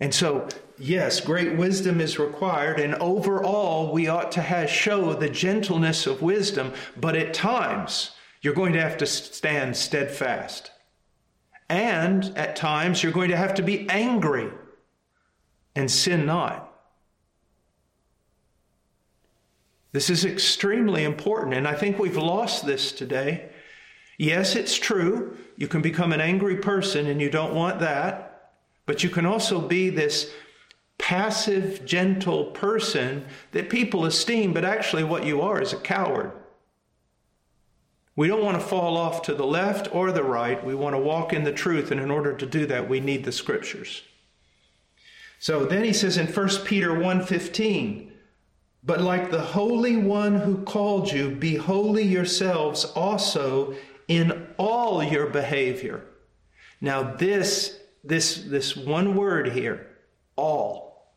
And 0.00 0.14
so, 0.14 0.48
yes, 0.78 1.20
great 1.20 1.56
wisdom 1.56 2.00
is 2.00 2.18
required, 2.18 2.78
and 2.78 2.94
overall, 2.96 3.92
we 3.92 4.06
ought 4.06 4.30
to 4.32 4.42
have, 4.42 4.70
show 4.70 5.14
the 5.14 5.30
gentleness 5.30 6.06
of 6.06 6.22
wisdom, 6.22 6.72
but 6.96 7.16
at 7.16 7.34
times, 7.34 8.12
you're 8.40 8.54
going 8.54 8.72
to 8.74 8.80
have 8.80 8.96
to 8.98 9.06
stand 9.06 9.76
steadfast. 9.76 10.70
And 11.68 12.32
at 12.36 12.54
times, 12.54 13.02
you're 13.02 13.12
going 13.12 13.30
to 13.30 13.36
have 13.36 13.54
to 13.54 13.62
be 13.62 13.88
angry 13.90 14.50
and 15.74 15.90
sin 15.90 16.26
not. 16.26 16.64
This 19.92 20.10
is 20.10 20.24
extremely 20.24 21.02
important, 21.02 21.54
and 21.54 21.66
I 21.66 21.74
think 21.74 21.98
we've 21.98 22.16
lost 22.16 22.64
this 22.64 22.92
today. 22.92 23.50
Yes, 24.18 24.56
it's 24.56 24.76
true. 24.76 25.36
You 25.56 25.68
can 25.68 25.80
become 25.80 26.12
an 26.12 26.20
angry 26.20 26.56
person 26.56 27.06
and 27.06 27.20
you 27.20 27.30
don't 27.30 27.54
want 27.54 27.78
that. 27.80 28.52
But 28.84 29.04
you 29.04 29.10
can 29.10 29.24
also 29.24 29.60
be 29.60 29.90
this 29.90 30.30
passive, 30.98 31.84
gentle 31.86 32.46
person 32.46 33.24
that 33.52 33.70
people 33.70 34.04
esteem, 34.04 34.52
but 34.52 34.64
actually 34.64 35.04
what 35.04 35.24
you 35.24 35.40
are 35.40 35.62
is 35.62 35.72
a 35.72 35.76
coward. 35.76 36.32
We 38.16 38.26
don't 38.26 38.42
want 38.42 38.60
to 38.60 38.66
fall 38.66 38.96
off 38.96 39.22
to 39.22 39.34
the 39.34 39.46
left 39.46 39.94
or 39.94 40.10
the 40.10 40.24
right. 40.24 40.64
We 40.64 40.74
want 40.74 40.96
to 40.96 41.00
walk 41.00 41.32
in 41.32 41.44
the 41.44 41.52
truth. 41.52 41.92
And 41.92 42.00
in 42.00 42.10
order 42.10 42.34
to 42.34 42.46
do 42.46 42.66
that, 42.66 42.88
we 42.88 42.98
need 42.98 43.24
the 43.24 43.30
scriptures. 43.30 44.02
So 45.38 45.64
then 45.64 45.84
he 45.84 45.92
says 45.92 46.16
in 46.16 46.26
1 46.26 46.64
Peter 46.64 46.92
1:15, 46.92 48.10
"But 48.82 49.00
like 49.00 49.30
the 49.30 49.40
Holy 49.40 49.96
One 49.96 50.40
who 50.40 50.64
called 50.64 51.12
you, 51.12 51.30
be 51.30 51.54
holy 51.54 52.02
yourselves 52.02 52.84
also 52.84 53.76
in 54.08 54.46
all 54.56 55.04
your 55.04 55.26
behavior. 55.26 56.02
Now, 56.80 57.02
this, 57.02 57.78
this, 58.02 58.36
this 58.36 58.76
one 58.76 59.14
word 59.14 59.52
here, 59.52 59.86
all, 60.36 61.12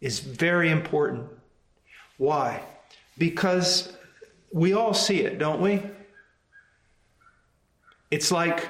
is 0.00 0.18
very 0.18 0.70
important. 0.70 1.28
Why? 2.18 2.62
Because 3.16 3.92
we 4.52 4.72
all 4.72 4.94
see 4.94 5.20
it, 5.20 5.38
don't 5.38 5.60
we? 5.60 5.82
It's 8.10 8.30
like 8.30 8.68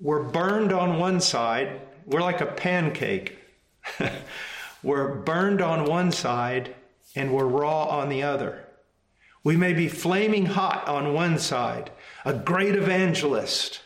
we're 0.00 0.22
burned 0.22 0.72
on 0.72 0.98
one 0.98 1.20
side, 1.20 1.80
we're 2.06 2.20
like 2.20 2.40
a 2.40 2.46
pancake. 2.46 3.38
we're 4.82 5.14
burned 5.14 5.60
on 5.60 5.84
one 5.84 6.12
side 6.12 6.74
and 7.14 7.32
we're 7.32 7.46
raw 7.46 7.84
on 7.84 8.08
the 8.08 8.22
other. 8.22 8.67
We 9.44 9.56
may 9.56 9.72
be 9.72 9.88
flaming 9.88 10.46
hot 10.46 10.86
on 10.88 11.14
one 11.14 11.38
side, 11.38 11.90
a 12.24 12.34
great 12.34 12.74
evangelist, 12.74 13.80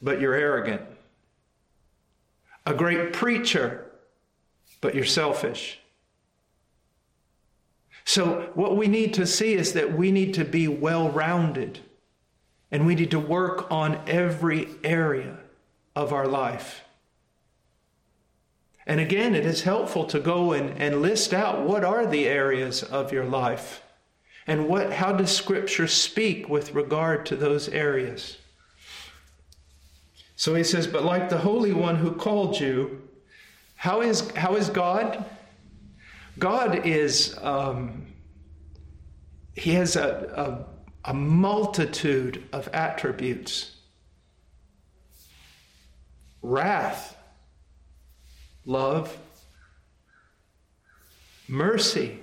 but 0.00 0.20
you're 0.20 0.34
arrogant. 0.34 0.82
A 2.66 2.74
great 2.74 3.12
preacher, 3.12 3.90
but 4.80 4.94
you're 4.94 5.04
selfish. 5.04 5.80
So, 8.04 8.50
what 8.54 8.76
we 8.76 8.86
need 8.86 9.14
to 9.14 9.26
see 9.26 9.54
is 9.54 9.72
that 9.72 9.96
we 9.96 10.12
need 10.12 10.34
to 10.34 10.44
be 10.44 10.68
well 10.68 11.10
rounded 11.10 11.80
and 12.70 12.86
we 12.86 12.94
need 12.94 13.10
to 13.12 13.18
work 13.18 13.70
on 13.70 14.00
every 14.06 14.68
area 14.82 15.38
of 15.96 16.12
our 16.12 16.26
life. 16.26 16.83
And 18.86 19.00
again, 19.00 19.34
it 19.34 19.46
is 19.46 19.62
helpful 19.62 20.04
to 20.06 20.20
go 20.20 20.52
and, 20.52 20.78
and 20.80 21.00
list 21.00 21.32
out 21.32 21.62
what 21.62 21.84
are 21.84 22.06
the 22.06 22.26
areas 22.26 22.82
of 22.82 23.12
your 23.12 23.24
life 23.24 23.82
and 24.46 24.68
what, 24.68 24.92
how 24.92 25.12
does 25.12 25.34
Scripture 25.34 25.86
speak 25.86 26.48
with 26.48 26.74
regard 26.74 27.24
to 27.26 27.36
those 27.36 27.68
areas? 27.68 28.36
So 30.36 30.54
he 30.54 30.64
says, 30.64 30.86
But 30.86 31.04
like 31.04 31.30
the 31.30 31.38
Holy 31.38 31.72
One 31.72 31.96
who 31.96 32.12
called 32.12 32.60
you, 32.60 33.08
how 33.76 34.02
is, 34.02 34.30
how 34.32 34.56
is 34.56 34.68
God? 34.68 35.24
God 36.38 36.86
is, 36.86 37.38
um, 37.40 38.06
he 39.54 39.72
has 39.74 39.96
a, 39.96 40.66
a, 41.04 41.10
a 41.10 41.14
multitude 41.14 42.44
of 42.52 42.68
attributes 42.68 43.70
wrath, 46.42 47.13
love, 48.64 49.16
mercy, 51.48 52.20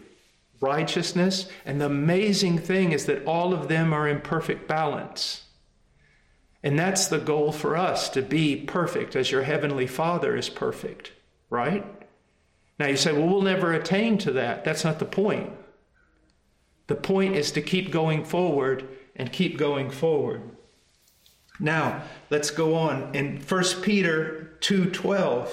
righteousness. 0.60 1.48
And 1.66 1.82
the 1.82 1.86
amazing 1.88 2.60
thing 2.60 2.92
is 2.92 3.06
that 3.06 3.26
all 3.26 3.54
of 3.54 3.68
them 3.68 3.94
are 3.94 4.08
in 4.08 4.22
perfect 4.22 4.68
balance. 4.68 5.44
And 6.64 6.78
that's 6.78 7.08
the 7.08 7.18
goal 7.18 7.52
for 7.52 7.76
us 7.76 8.10
to 8.10 8.22
be 8.22 8.56
perfect 8.56 9.16
as 9.16 9.32
your 9.32 9.44
heavenly 9.44 9.88
Father 9.88 10.36
is 10.36 10.50
perfect, 10.50 11.12
right? 11.50 11.86
Now 12.80 12.88
you 12.88 12.98
say, 12.98 13.12
well, 13.12 13.28
we'll 13.28 13.42
never 13.42 13.74
attain 13.74 14.18
to 14.20 14.32
that. 14.34 14.64
That's 14.64 14.84
not 14.84 15.00
the 15.00 15.06
point. 15.06 15.52
The 16.88 16.96
point 16.96 17.36
is 17.36 17.52
to 17.54 17.62
keep 17.62 17.92
going 17.92 18.24
forward 18.24 18.88
and 19.16 19.32
keep 19.32 19.58
going 19.58 19.90
forward. 19.90 20.42
Now, 21.60 22.04
let's 22.30 22.50
go 22.50 22.76
on. 22.76 23.14
In 23.14 23.40
1 23.40 23.64
Peter 23.82 24.58
2:12, 24.62 25.50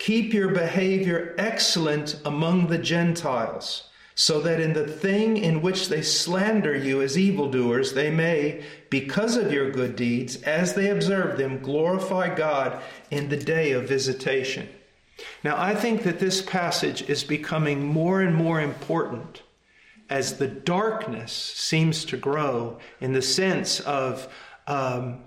keep 0.00 0.32
your 0.32 0.48
behavior 0.48 1.34
excellent 1.36 2.18
among 2.24 2.66
the 2.66 2.78
Gentiles, 2.78 3.90
so 4.14 4.40
that 4.40 4.58
in 4.58 4.72
the 4.72 4.86
thing 4.86 5.36
in 5.36 5.60
which 5.60 5.88
they 5.88 6.00
slander 6.00 6.74
you 6.74 7.02
as 7.02 7.18
evildoers, 7.18 7.92
they 7.92 8.10
may, 8.10 8.64
because 8.88 9.36
of 9.36 9.52
your 9.52 9.70
good 9.70 9.96
deeds, 9.96 10.36
as 10.42 10.72
they 10.72 10.88
observe 10.88 11.36
them, 11.36 11.60
glorify 11.60 12.34
God 12.34 12.82
in 13.10 13.28
the 13.28 13.36
day 13.36 13.72
of 13.72 13.88
visitation. 13.88 14.66
Now, 15.44 15.60
I 15.60 15.74
think 15.74 16.02
that 16.04 16.18
this 16.18 16.40
passage 16.40 17.02
is 17.02 17.22
becoming 17.22 17.86
more 17.86 18.22
and 18.22 18.34
more 18.34 18.58
important 18.58 19.42
as 20.08 20.38
the 20.38 20.48
darkness 20.48 21.32
seems 21.32 22.06
to 22.06 22.16
grow 22.16 22.78
in 23.00 23.12
the 23.12 23.22
sense 23.22 23.80
of 23.80 24.32
um, 24.66 25.20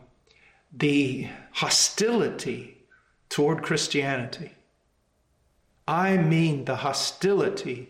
the 0.74 1.28
hostility 1.52 2.86
toward 3.30 3.62
Christianity. 3.62 4.52
I 5.88 6.18
mean, 6.18 6.66
the 6.66 6.78
hostility 6.78 7.90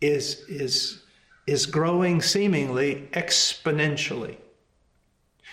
is, 0.00 0.44
is, 0.48 1.02
is 1.46 1.66
growing 1.66 2.20
seemingly 2.20 3.08
exponentially. 3.12 4.36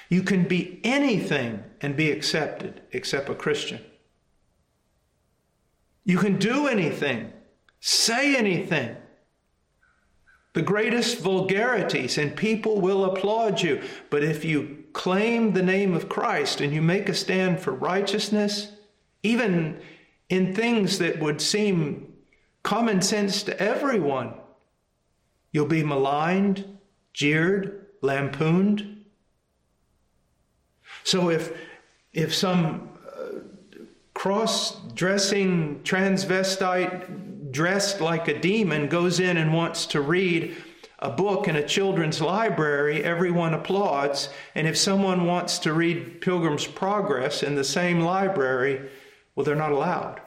You 0.09 0.23
can 0.23 0.47
be 0.47 0.79
anything 0.83 1.63
and 1.81 1.95
be 1.95 2.11
accepted 2.11 2.81
except 2.91 3.29
a 3.29 3.35
Christian. 3.35 3.81
You 6.03 6.17
can 6.19 6.37
do 6.37 6.67
anything, 6.67 7.33
say 7.79 8.35
anything. 8.35 8.95
The 10.53 10.61
greatest 10.61 11.19
vulgarities, 11.19 12.17
and 12.17 12.35
people 12.35 12.79
will 12.79 13.03
applaud 13.03 13.61
you. 13.61 13.81
But 14.09 14.23
if 14.23 14.45
you 14.45 14.85
claim 14.93 15.51
the 15.51 15.63
name 15.63 15.93
of 15.93 16.07
Christ 16.07 16.61
and 16.61 16.73
you 16.73 16.81
make 16.81 17.09
a 17.09 17.13
stand 17.13 17.59
for 17.59 17.73
righteousness, 17.73 18.71
even 19.23 19.81
in 20.29 20.55
things 20.55 20.97
that 20.99 21.19
would 21.19 21.41
seem 21.41 22.13
common 22.63 23.01
sense 23.01 23.43
to 23.43 23.59
everyone, 23.61 24.33
you'll 25.51 25.65
be 25.65 25.83
maligned, 25.83 26.79
jeered, 27.13 27.87
lampooned. 28.01 29.05
So 31.03 31.29
if 31.29 31.57
if 32.13 32.33
some 32.33 32.89
uh, 33.05 33.39
cross-dressing 34.13 35.81
transvestite 35.83 37.51
dressed 37.51 38.01
like 38.01 38.27
a 38.27 38.39
demon 38.39 38.87
goes 38.87 39.19
in 39.19 39.37
and 39.37 39.53
wants 39.53 39.85
to 39.87 40.01
read 40.01 40.55
a 40.99 41.09
book 41.09 41.47
in 41.47 41.57
a 41.57 41.67
children's 41.67 42.21
library, 42.21 43.03
everyone 43.03 43.53
applauds. 43.53 44.29
And 44.55 44.65
if 44.65 44.77
someone 44.77 45.25
wants 45.25 45.59
to 45.59 45.73
read 45.73 46.21
Pilgrim's 46.21 46.65
Progress 46.65 47.43
in 47.43 47.55
the 47.55 47.63
same 47.63 47.99
library, 47.99 48.89
well, 49.35 49.43
they're 49.43 49.55
not 49.55 49.71
allowed. 49.71 50.21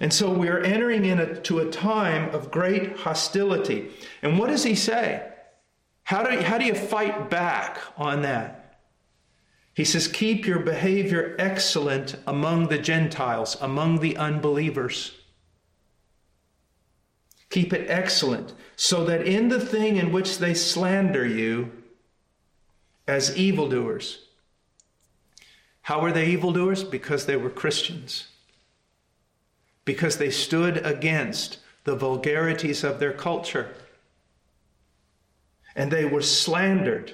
And 0.00 0.12
so 0.12 0.32
we 0.32 0.48
are 0.48 0.58
entering 0.58 1.04
into 1.04 1.60
a 1.60 1.70
time 1.70 2.34
of 2.34 2.50
great 2.50 2.96
hostility. 2.98 3.90
And 4.22 4.38
what 4.38 4.48
does 4.48 4.64
he 4.64 4.74
say? 4.74 5.22
How 6.04 6.22
do, 6.22 6.40
how 6.40 6.58
do 6.58 6.64
you 6.64 6.74
fight 6.74 7.30
back 7.30 7.78
on 7.96 8.22
that? 8.22 8.78
He 9.74 9.84
says, 9.84 10.08
Keep 10.08 10.46
your 10.46 10.60
behavior 10.60 11.34
excellent 11.38 12.16
among 12.26 12.68
the 12.68 12.78
Gentiles, 12.78 13.56
among 13.60 14.00
the 14.00 14.16
unbelievers. 14.16 15.12
Keep 17.50 17.72
it 17.72 17.88
excellent, 17.88 18.52
so 18.76 19.04
that 19.04 19.26
in 19.26 19.48
the 19.48 19.60
thing 19.60 19.96
in 19.96 20.12
which 20.12 20.38
they 20.38 20.54
slander 20.54 21.26
you 21.26 21.70
as 23.06 23.36
evildoers. 23.36 24.26
How 25.84 26.00
were 26.00 26.12
they 26.12 26.28
evildoers? 26.28 26.82
Because 26.82 27.26
they 27.26 27.36
were 27.36 27.50
Christians. 27.50 28.28
Because 29.84 30.16
they 30.16 30.30
stood 30.30 30.78
against 30.78 31.58
the 31.84 31.94
vulgarities 31.94 32.82
of 32.82 33.00
their 33.00 33.12
culture. 33.12 33.74
And 35.76 35.90
they 35.90 36.06
were 36.06 36.22
slandered. 36.22 37.12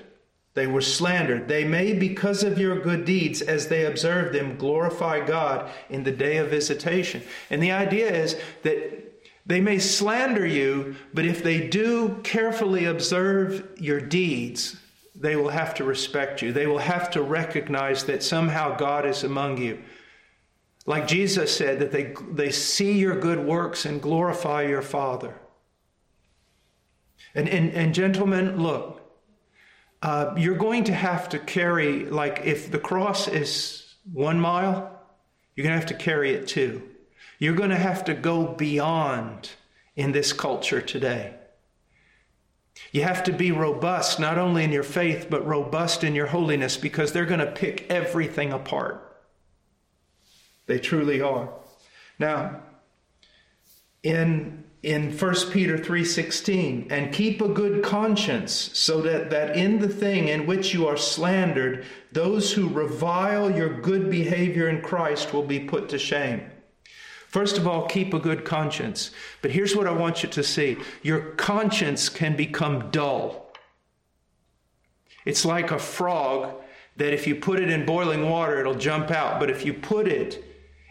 They 0.54 0.68
were 0.68 0.82
slandered. 0.82 1.48
They 1.48 1.64
may, 1.64 1.94
because 1.94 2.44
of 2.44 2.58
your 2.60 2.78
good 2.78 3.04
deeds, 3.04 3.42
as 3.42 3.66
they 3.66 3.86
observe 3.86 4.32
them, 4.32 4.56
glorify 4.56 5.26
God 5.26 5.68
in 5.88 6.04
the 6.04 6.12
day 6.12 6.36
of 6.36 6.50
visitation. 6.50 7.22
And 7.50 7.60
the 7.60 7.72
idea 7.72 8.08
is 8.08 8.36
that 8.62 9.24
they 9.46 9.60
may 9.60 9.80
slander 9.80 10.46
you, 10.46 10.94
but 11.12 11.26
if 11.26 11.42
they 11.42 11.66
do 11.66 12.20
carefully 12.22 12.84
observe 12.84 13.68
your 13.78 14.00
deeds, 14.00 14.76
they 15.20 15.36
will 15.36 15.50
have 15.50 15.74
to 15.74 15.84
respect 15.84 16.40
you. 16.40 16.50
They 16.50 16.66
will 16.66 16.78
have 16.78 17.10
to 17.10 17.22
recognize 17.22 18.04
that 18.04 18.22
somehow 18.22 18.76
God 18.76 19.04
is 19.04 19.22
among 19.22 19.58
you. 19.58 19.82
Like 20.86 21.06
Jesus 21.06 21.54
said, 21.54 21.78
that 21.80 21.92
they, 21.92 22.14
they 22.32 22.50
see 22.50 22.98
your 22.98 23.20
good 23.20 23.38
works 23.38 23.84
and 23.84 24.00
glorify 24.00 24.62
your 24.62 24.80
Father. 24.80 25.38
And, 27.34 27.48
and, 27.48 27.70
and 27.72 27.94
gentlemen, 27.94 28.60
look, 28.62 29.02
uh, 30.02 30.34
you're 30.38 30.56
going 30.56 30.84
to 30.84 30.94
have 30.94 31.28
to 31.28 31.38
carry, 31.38 32.06
like, 32.06 32.40
if 32.44 32.70
the 32.70 32.78
cross 32.78 33.28
is 33.28 33.94
one 34.10 34.40
mile, 34.40 34.98
you're 35.54 35.64
going 35.64 35.74
to 35.74 35.78
have 35.78 35.98
to 35.98 36.02
carry 36.02 36.32
it 36.32 36.48
two. 36.48 36.82
You're 37.38 37.54
going 37.54 37.70
to 37.70 37.76
have 37.76 38.04
to 38.06 38.14
go 38.14 38.46
beyond 38.46 39.50
in 39.96 40.12
this 40.12 40.32
culture 40.32 40.80
today. 40.80 41.34
You 42.92 43.02
have 43.02 43.22
to 43.24 43.32
be 43.32 43.52
robust, 43.52 44.18
not 44.18 44.38
only 44.38 44.64
in 44.64 44.72
your 44.72 44.82
faith, 44.82 45.26
but 45.30 45.46
robust 45.46 46.02
in 46.02 46.14
your 46.14 46.26
holiness, 46.26 46.76
because 46.76 47.12
they're 47.12 47.26
going 47.26 47.40
to 47.40 47.50
pick 47.50 47.86
everything 47.90 48.52
apart. 48.52 49.06
They 50.66 50.78
truly 50.78 51.20
are. 51.20 51.50
Now, 52.18 52.62
in 54.02 54.64
in 54.82 55.12
1 55.12 55.50
Peter 55.50 55.76
3:16 55.76 56.90
and 56.90 57.12
keep 57.12 57.42
a 57.42 57.48
good 57.48 57.82
conscience 57.82 58.70
so 58.72 59.02
that 59.02 59.28
that 59.28 59.54
in 59.54 59.78
the 59.78 59.88
thing 59.88 60.28
in 60.28 60.46
which 60.46 60.72
you 60.72 60.86
are 60.86 60.96
slandered 60.96 61.84
those 62.12 62.52
who 62.52 62.66
revile 62.66 63.50
your 63.50 63.80
good 63.80 64.10
behavior 64.10 64.68
in 64.68 64.80
Christ 64.80 65.34
will 65.34 65.42
be 65.42 65.60
put 65.60 65.90
to 65.90 65.98
shame. 65.98 66.49
First 67.30 67.58
of 67.58 67.66
all, 67.68 67.86
keep 67.86 68.12
a 68.12 68.18
good 68.18 68.44
conscience. 68.44 69.12
But 69.40 69.52
here's 69.52 69.76
what 69.76 69.86
I 69.86 69.92
want 69.92 70.24
you 70.24 70.28
to 70.30 70.42
see 70.42 70.76
your 71.02 71.20
conscience 71.36 72.08
can 72.08 72.36
become 72.36 72.90
dull. 72.90 73.52
It's 75.24 75.44
like 75.44 75.70
a 75.70 75.78
frog 75.78 76.56
that 76.96 77.14
if 77.14 77.28
you 77.28 77.36
put 77.36 77.60
it 77.60 77.70
in 77.70 77.86
boiling 77.86 78.28
water, 78.28 78.58
it'll 78.58 78.74
jump 78.74 79.12
out. 79.12 79.38
But 79.38 79.48
if 79.48 79.64
you 79.64 79.72
put 79.72 80.08
it 80.08 80.44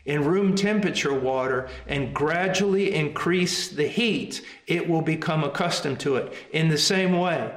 in 0.06 0.24
room 0.24 0.56
temperature 0.56 1.14
water 1.14 1.68
and 1.88 2.16
gradually 2.16 2.96
increase 2.96 3.68
the 3.68 3.88
heat, 3.88 4.42
it 4.66 4.88
will 4.88 5.02
become 5.02 5.44
accustomed 5.44 6.00
to 6.00 6.16
it. 6.16 6.34
In 6.52 6.70
the 6.70 6.78
same 6.78 7.20
way, 7.20 7.54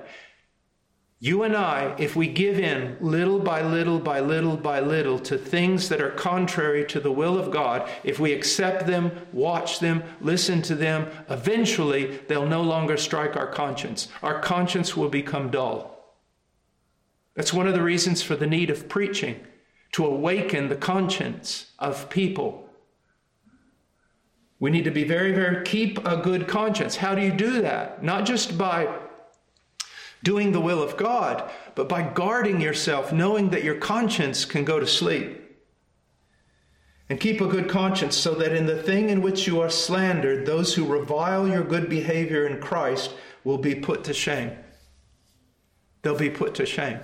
you 1.24 1.44
and 1.44 1.56
I, 1.56 1.94
if 2.00 2.16
we 2.16 2.26
give 2.26 2.58
in 2.58 2.96
little 3.00 3.38
by 3.38 3.62
little 3.62 4.00
by 4.00 4.18
little 4.18 4.56
by 4.56 4.80
little 4.80 5.20
to 5.20 5.38
things 5.38 5.88
that 5.88 6.00
are 6.00 6.10
contrary 6.10 6.84
to 6.86 6.98
the 6.98 7.12
will 7.12 7.38
of 7.38 7.52
God, 7.52 7.88
if 8.02 8.18
we 8.18 8.32
accept 8.32 8.88
them, 8.88 9.12
watch 9.32 9.78
them, 9.78 10.02
listen 10.20 10.62
to 10.62 10.74
them, 10.74 11.06
eventually 11.30 12.18
they'll 12.26 12.48
no 12.48 12.60
longer 12.60 12.96
strike 12.96 13.36
our 13.36 13.46
conscience. 13.46 14.08
Our 14.20 14.40
conscience 14.40 14.96
will 14.96 15.08
become 15.08 15.52
dull. 15.52 15.96
That's 17.36 17.52
one 17.52 17.68
of 17.68 17.74
the 17.74 17.84
reasons 17.84 18.20
for 18.20 18.34
the 18.34 18.48
need 18.48 18.68
of 18.68 18.88
preaching, 18.88 19.46
to 19.92 20.04
awaken 20.04 20.70
the 20.70 20.74
conscience 20.74 21.66
of 21.78 22.10
people. 22.10 22.68
We 24.58 24.72
need 24.72 24.84
to 24.84 24.90
be 24.90 25.04
very, 25.04 25.30
very, 25.30 25.64
keep 25.64 26.04
a 26.04 26.16
good 26.16 26.48
conscience. 26.48 26.96
How 26.96 27.14
do 27.14 27.22
you 27.22 27.30
do 27.30 27.62
that? 27.62 28.02
Not 28.02 28.26
just 28.26 28.58
by 28.58 28.92
doing 30.22 30.52
the 30.52 30.60
will 30.60 30.82
of 30.82 30.96
God, 30.96 31.50
but 31.74 31.88
by 31.88 32.02
guarding 32.02 32.60
yourself, 32.60 33.12
knowing 33.12 33.50
that 33.50 33.64
your 33.64 33.74
conscience 33.74 34.44
can 34.44 34.64
go 34.64 34.78
to 34.78 34.86
sleep. 34.86 35.38
And 37.08 37.20
keep 37.20 37.40
a 37.40 37.46
good 37.46 37.68
conscience 37.68 38.16
so 38.16 38.34
that 38.36 38.54
in 38.54 38.64
the 38.64 38.82
thing 38.82 39.10
in 39.10 39.20
which 39.20 39.46
you 39.46 39.60
are 39.60 39.68
slandered, 39.68 40.46
those 40.46 40.74
who 40.74 40.86
revile 40.86 41.46
your 41.46 41.64
good 41.64 41.90
behavior 41.90 42.46
in 42.46 42.60
Christ 42.60 43.12
will 43.44 43.58
be 43.58 43.74
put 43.74 44.04
to 44.04 44.14
shame. 44.14 44.52
They'll 46.00 46.16
be 46.16 46.30
put 46.30 46.54
to 46.54 46.64
shame. 46.64 47.00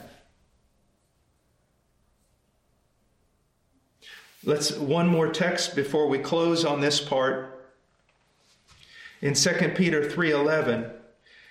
Let's 4.44 4.72
one 4.72 5.08
more 5.08 5.30
text 5.30 5.76
before 5.76 6.06
we 6.06 6.18
close 6.18 6.64
on 6.64 6.80
this 6.80 7.00
part. 7.00 7.54
in 9.20 9.34
2 9.34 9.74
Peter 9.74 10.08
3:11. 10.08 10.97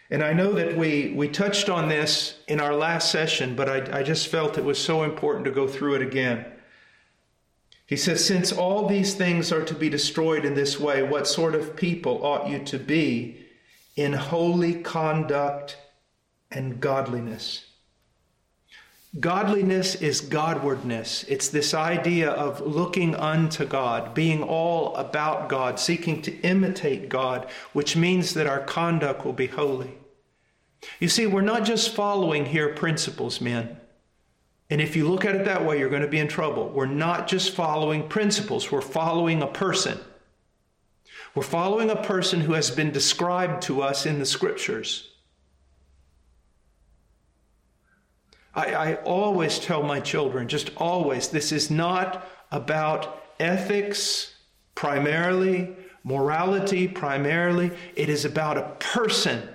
And 0.09 0.23
I 0.23 0.33
know 0.33 0.53
that 0.53 0.77
we, 0.77 1.13
we 1.15 1.27
touched 1.27 1.69
on 1.69 1.89
this 1.89 2.39
in 2.47 2.61
our 2.61 2.73
last 2.73 3.11
session, 3.11 3.55
but 3.55 3.67
I, 3.67 3.99
I 3.99 4.03
just 4.03 4.27
felt 4.27 4.57
it 4.57 4.63
was 4.63 4.79
so 4.79 5.03
important 5.03 5.45
to 5.45 5.51
go 5.51 5.67
through 5.67 5.95
it 5.95 6.01
again. 6.01 6.45
He 7.85 7.97
says, 7.97 8.23
Since 8.23 8.51
all 8.51 8.87
these 8.87 9.15
things 9.15 9.51
are 9.51 9.65
to 9.65 9.73
be 9.73 9.89
destroyed 9.89 10.45
in 10.45 10.55
this 10.55 10.79
way, 10.79 11.03
what 11.03 11.27
sort 11.27 11.55
of 11.55 11.75
people 11.75 12.25
ought 12.25 12.49
you 12.49 12.59
to 12.65 12.79
be 12.79 13.45
in 13.95 14.13
holy 14.13 14.75
conduct 14.75 15.77
and 16.51 16.79
godliness? 16.79 17.65
Godliness 19.19 19.95
is 19.95 20.21
Godwardness. 20.21 21.25
It's 21.27 21.47
this 21.47 21.73
idea 21.73 22.29
of 22.29 22.61
looking 22.61 23.15
unto 23.15 23.65
God, 23.65 24.13
being 24.13 24.43
all 24.43 24.95
about 24.95 25.49
God, 25.49 25.79
seeking 25.79 26.21
to 26.23 26.39
imitate 26.41 27.09
God, 27.09 27.49
which 27.73 27.95
means 27.95 28.33
that 28.33 28.47
our 28.47 28.59
conduct 28.59 29.25
will 29.25 29.33
be 29.33 29.47
holy. 29.47 29.97
You 30.99 31.09
see, 31.09 31.25
we're 31.25 31.41
not 31.41 31.63
just 31.63 31.95
following 31.95 32.45
here 32.45 32.73
principles, 32.73 33.41
men. 33.41 33.77
And 34.69 34.81
if 34.81 34.95
you 34.95 35.07
look 35.07 35.23
at 35.23 35.35
it 35.35 35.45
that 35.45 35.65
way, 35.65 35.79
you're 35.79 35.89
going 35.89 36.01
to 36.01 36.07
be 36.07 36.19
in 36.19 36.27
trouble. 36.27 36.69
We're 36.69 36.85
not 36.85 37.27
just 37.27 37.55
following 37.55 38.09
principles, 38.09 38.71
we're 38.71 38.81
following 38.81 39.41
a 39.41 39.47
person. 39.47 39.99
We're 41.33 41.43
following 41.43 41.89
a 41.89 41.95
person 41.95 42.41
who 42.41 42.53
has 42.53 42.71
been 42.71 42.91
described 42.91 43.61
to 43.63 43.81
us 43.81 44.05
in 44.05 44.19
the 44.19 44.25
scriptures. 44.25 45.11
I, 48.57 48.73
I 48.73 48.95
always 49.03 49.59
tell 49.59 49.83
my 49.83 49.99
children, 49.99 50.47
just 50.47 50.71
always, 50.77 51.27
this 51.27 51.51
is 51.51 51.69
not 51.69 52.27
about 52.51 53.23
ethics 53.39 54.33
primarily, 54.73 55.75
morality 56.03 56.87
primarily. 56.87 57.71
It 57.95 58.09
is 58.09 58.25
about 58.25 58.57
a 58.57 58.75
person. 58.79 59.47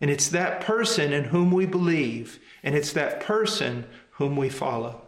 And 0.00 0.08
it's 0.08 0.28
that 0.28 0.60
person 0.60 1.12
in 1.12 1.24
whom 1.24 1.50
we 1.50 1.66
believe, 1.66 2.38
and 2.62 2.76
it's 2.76 2.92
that 2.92 3.20
person 3.20 3.84
whom 4.12 4.36
we 4.36 4.48
follow. 4.48 5.02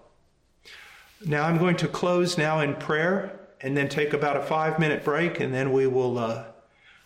Now 1.24 1.44
I'm 1.44 1.58
going 1.58 1.76
to 1.76 1.88
close 1.88 2.36
now 2.36 2.58
in 2.60 2.74
prayer 2.74 3.38
and 3.60 3.76
then 3.76 3.88
take 3.88 4.12
about 4.12 4.36
a 4.36 4.42
five 4.42 4.80
minute 4.80 5.04
break, 5.04 5.38
and 5.38 5.54
then 5.54 5.72
we 5.72 5.86
will 5.86 6.18
uh, 6.18 6.46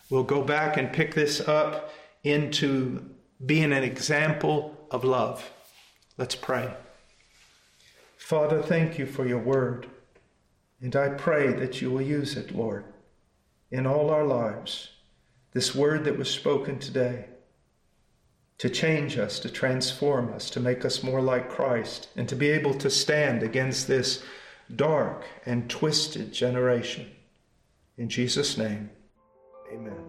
we'll 0.09 0.23
go 0.23 0.41
back 0.41 0.77
and 0.77 0.91
pick 0.91 1.13
this 1.13 1.41
up 1.41 1.91
into 2.23 3.07
being 3.45 3.71
an 3.71 3.83
example 3.83 4.75
of 4.89 5.03
love. 5.03 5.51
Let's 6.17 6.35
pray. 6.35 6.73
Father, 8.17 8.61
thank 8.61 8.97
you 8.97 9.05
for 9.05 9.27
your 9.27 9.39
word. 9.39 9.87
And 10.81 10.95
I 10.95 11.09
pray 11.09 11.53
that 11.53 11.81
you 11.81 11.91
will 11.91 12.01
use 12.01 12.37
it, 12.37 12.55
Lord, 12.55 12.85
in 13.71 13.85
all 13.85 14.09
our 14.09 14.23
lives. 14.23 14.89
This 15.53 15.75
word 15.75 16.03
that 16.05 16.17
was 16.17 16.29
spoken 16.29 16.79
today 16.79 17.25
to 18.57 18.69
change 18.69 19.17
us, 19.17 19.39
to 19.39 19.49
transform 19.49 20.33
us, 20.33 20.49
to 20.51 20.59
make 20.59 20.85
us 20.85 21.03
more 21.03 21.21
like 21.21 21.49
Christ, 21.49 22.07
and 22.15 22.27
to 22.29 22.35
be 22.35 22.49
able 22.49 22.73
to 22.75 22.89
stand 22.89 23.43
against 23.43 23.87
this 23.87 24.23
dark 24.73 25.25
and 25.45 25.69
twisted 25.69 26.31
generation. 26.31 27.11
In 27.97 28.09
Jesus' 28.09 28.57
name, 28.57 28.89
amen. 29.71 30.04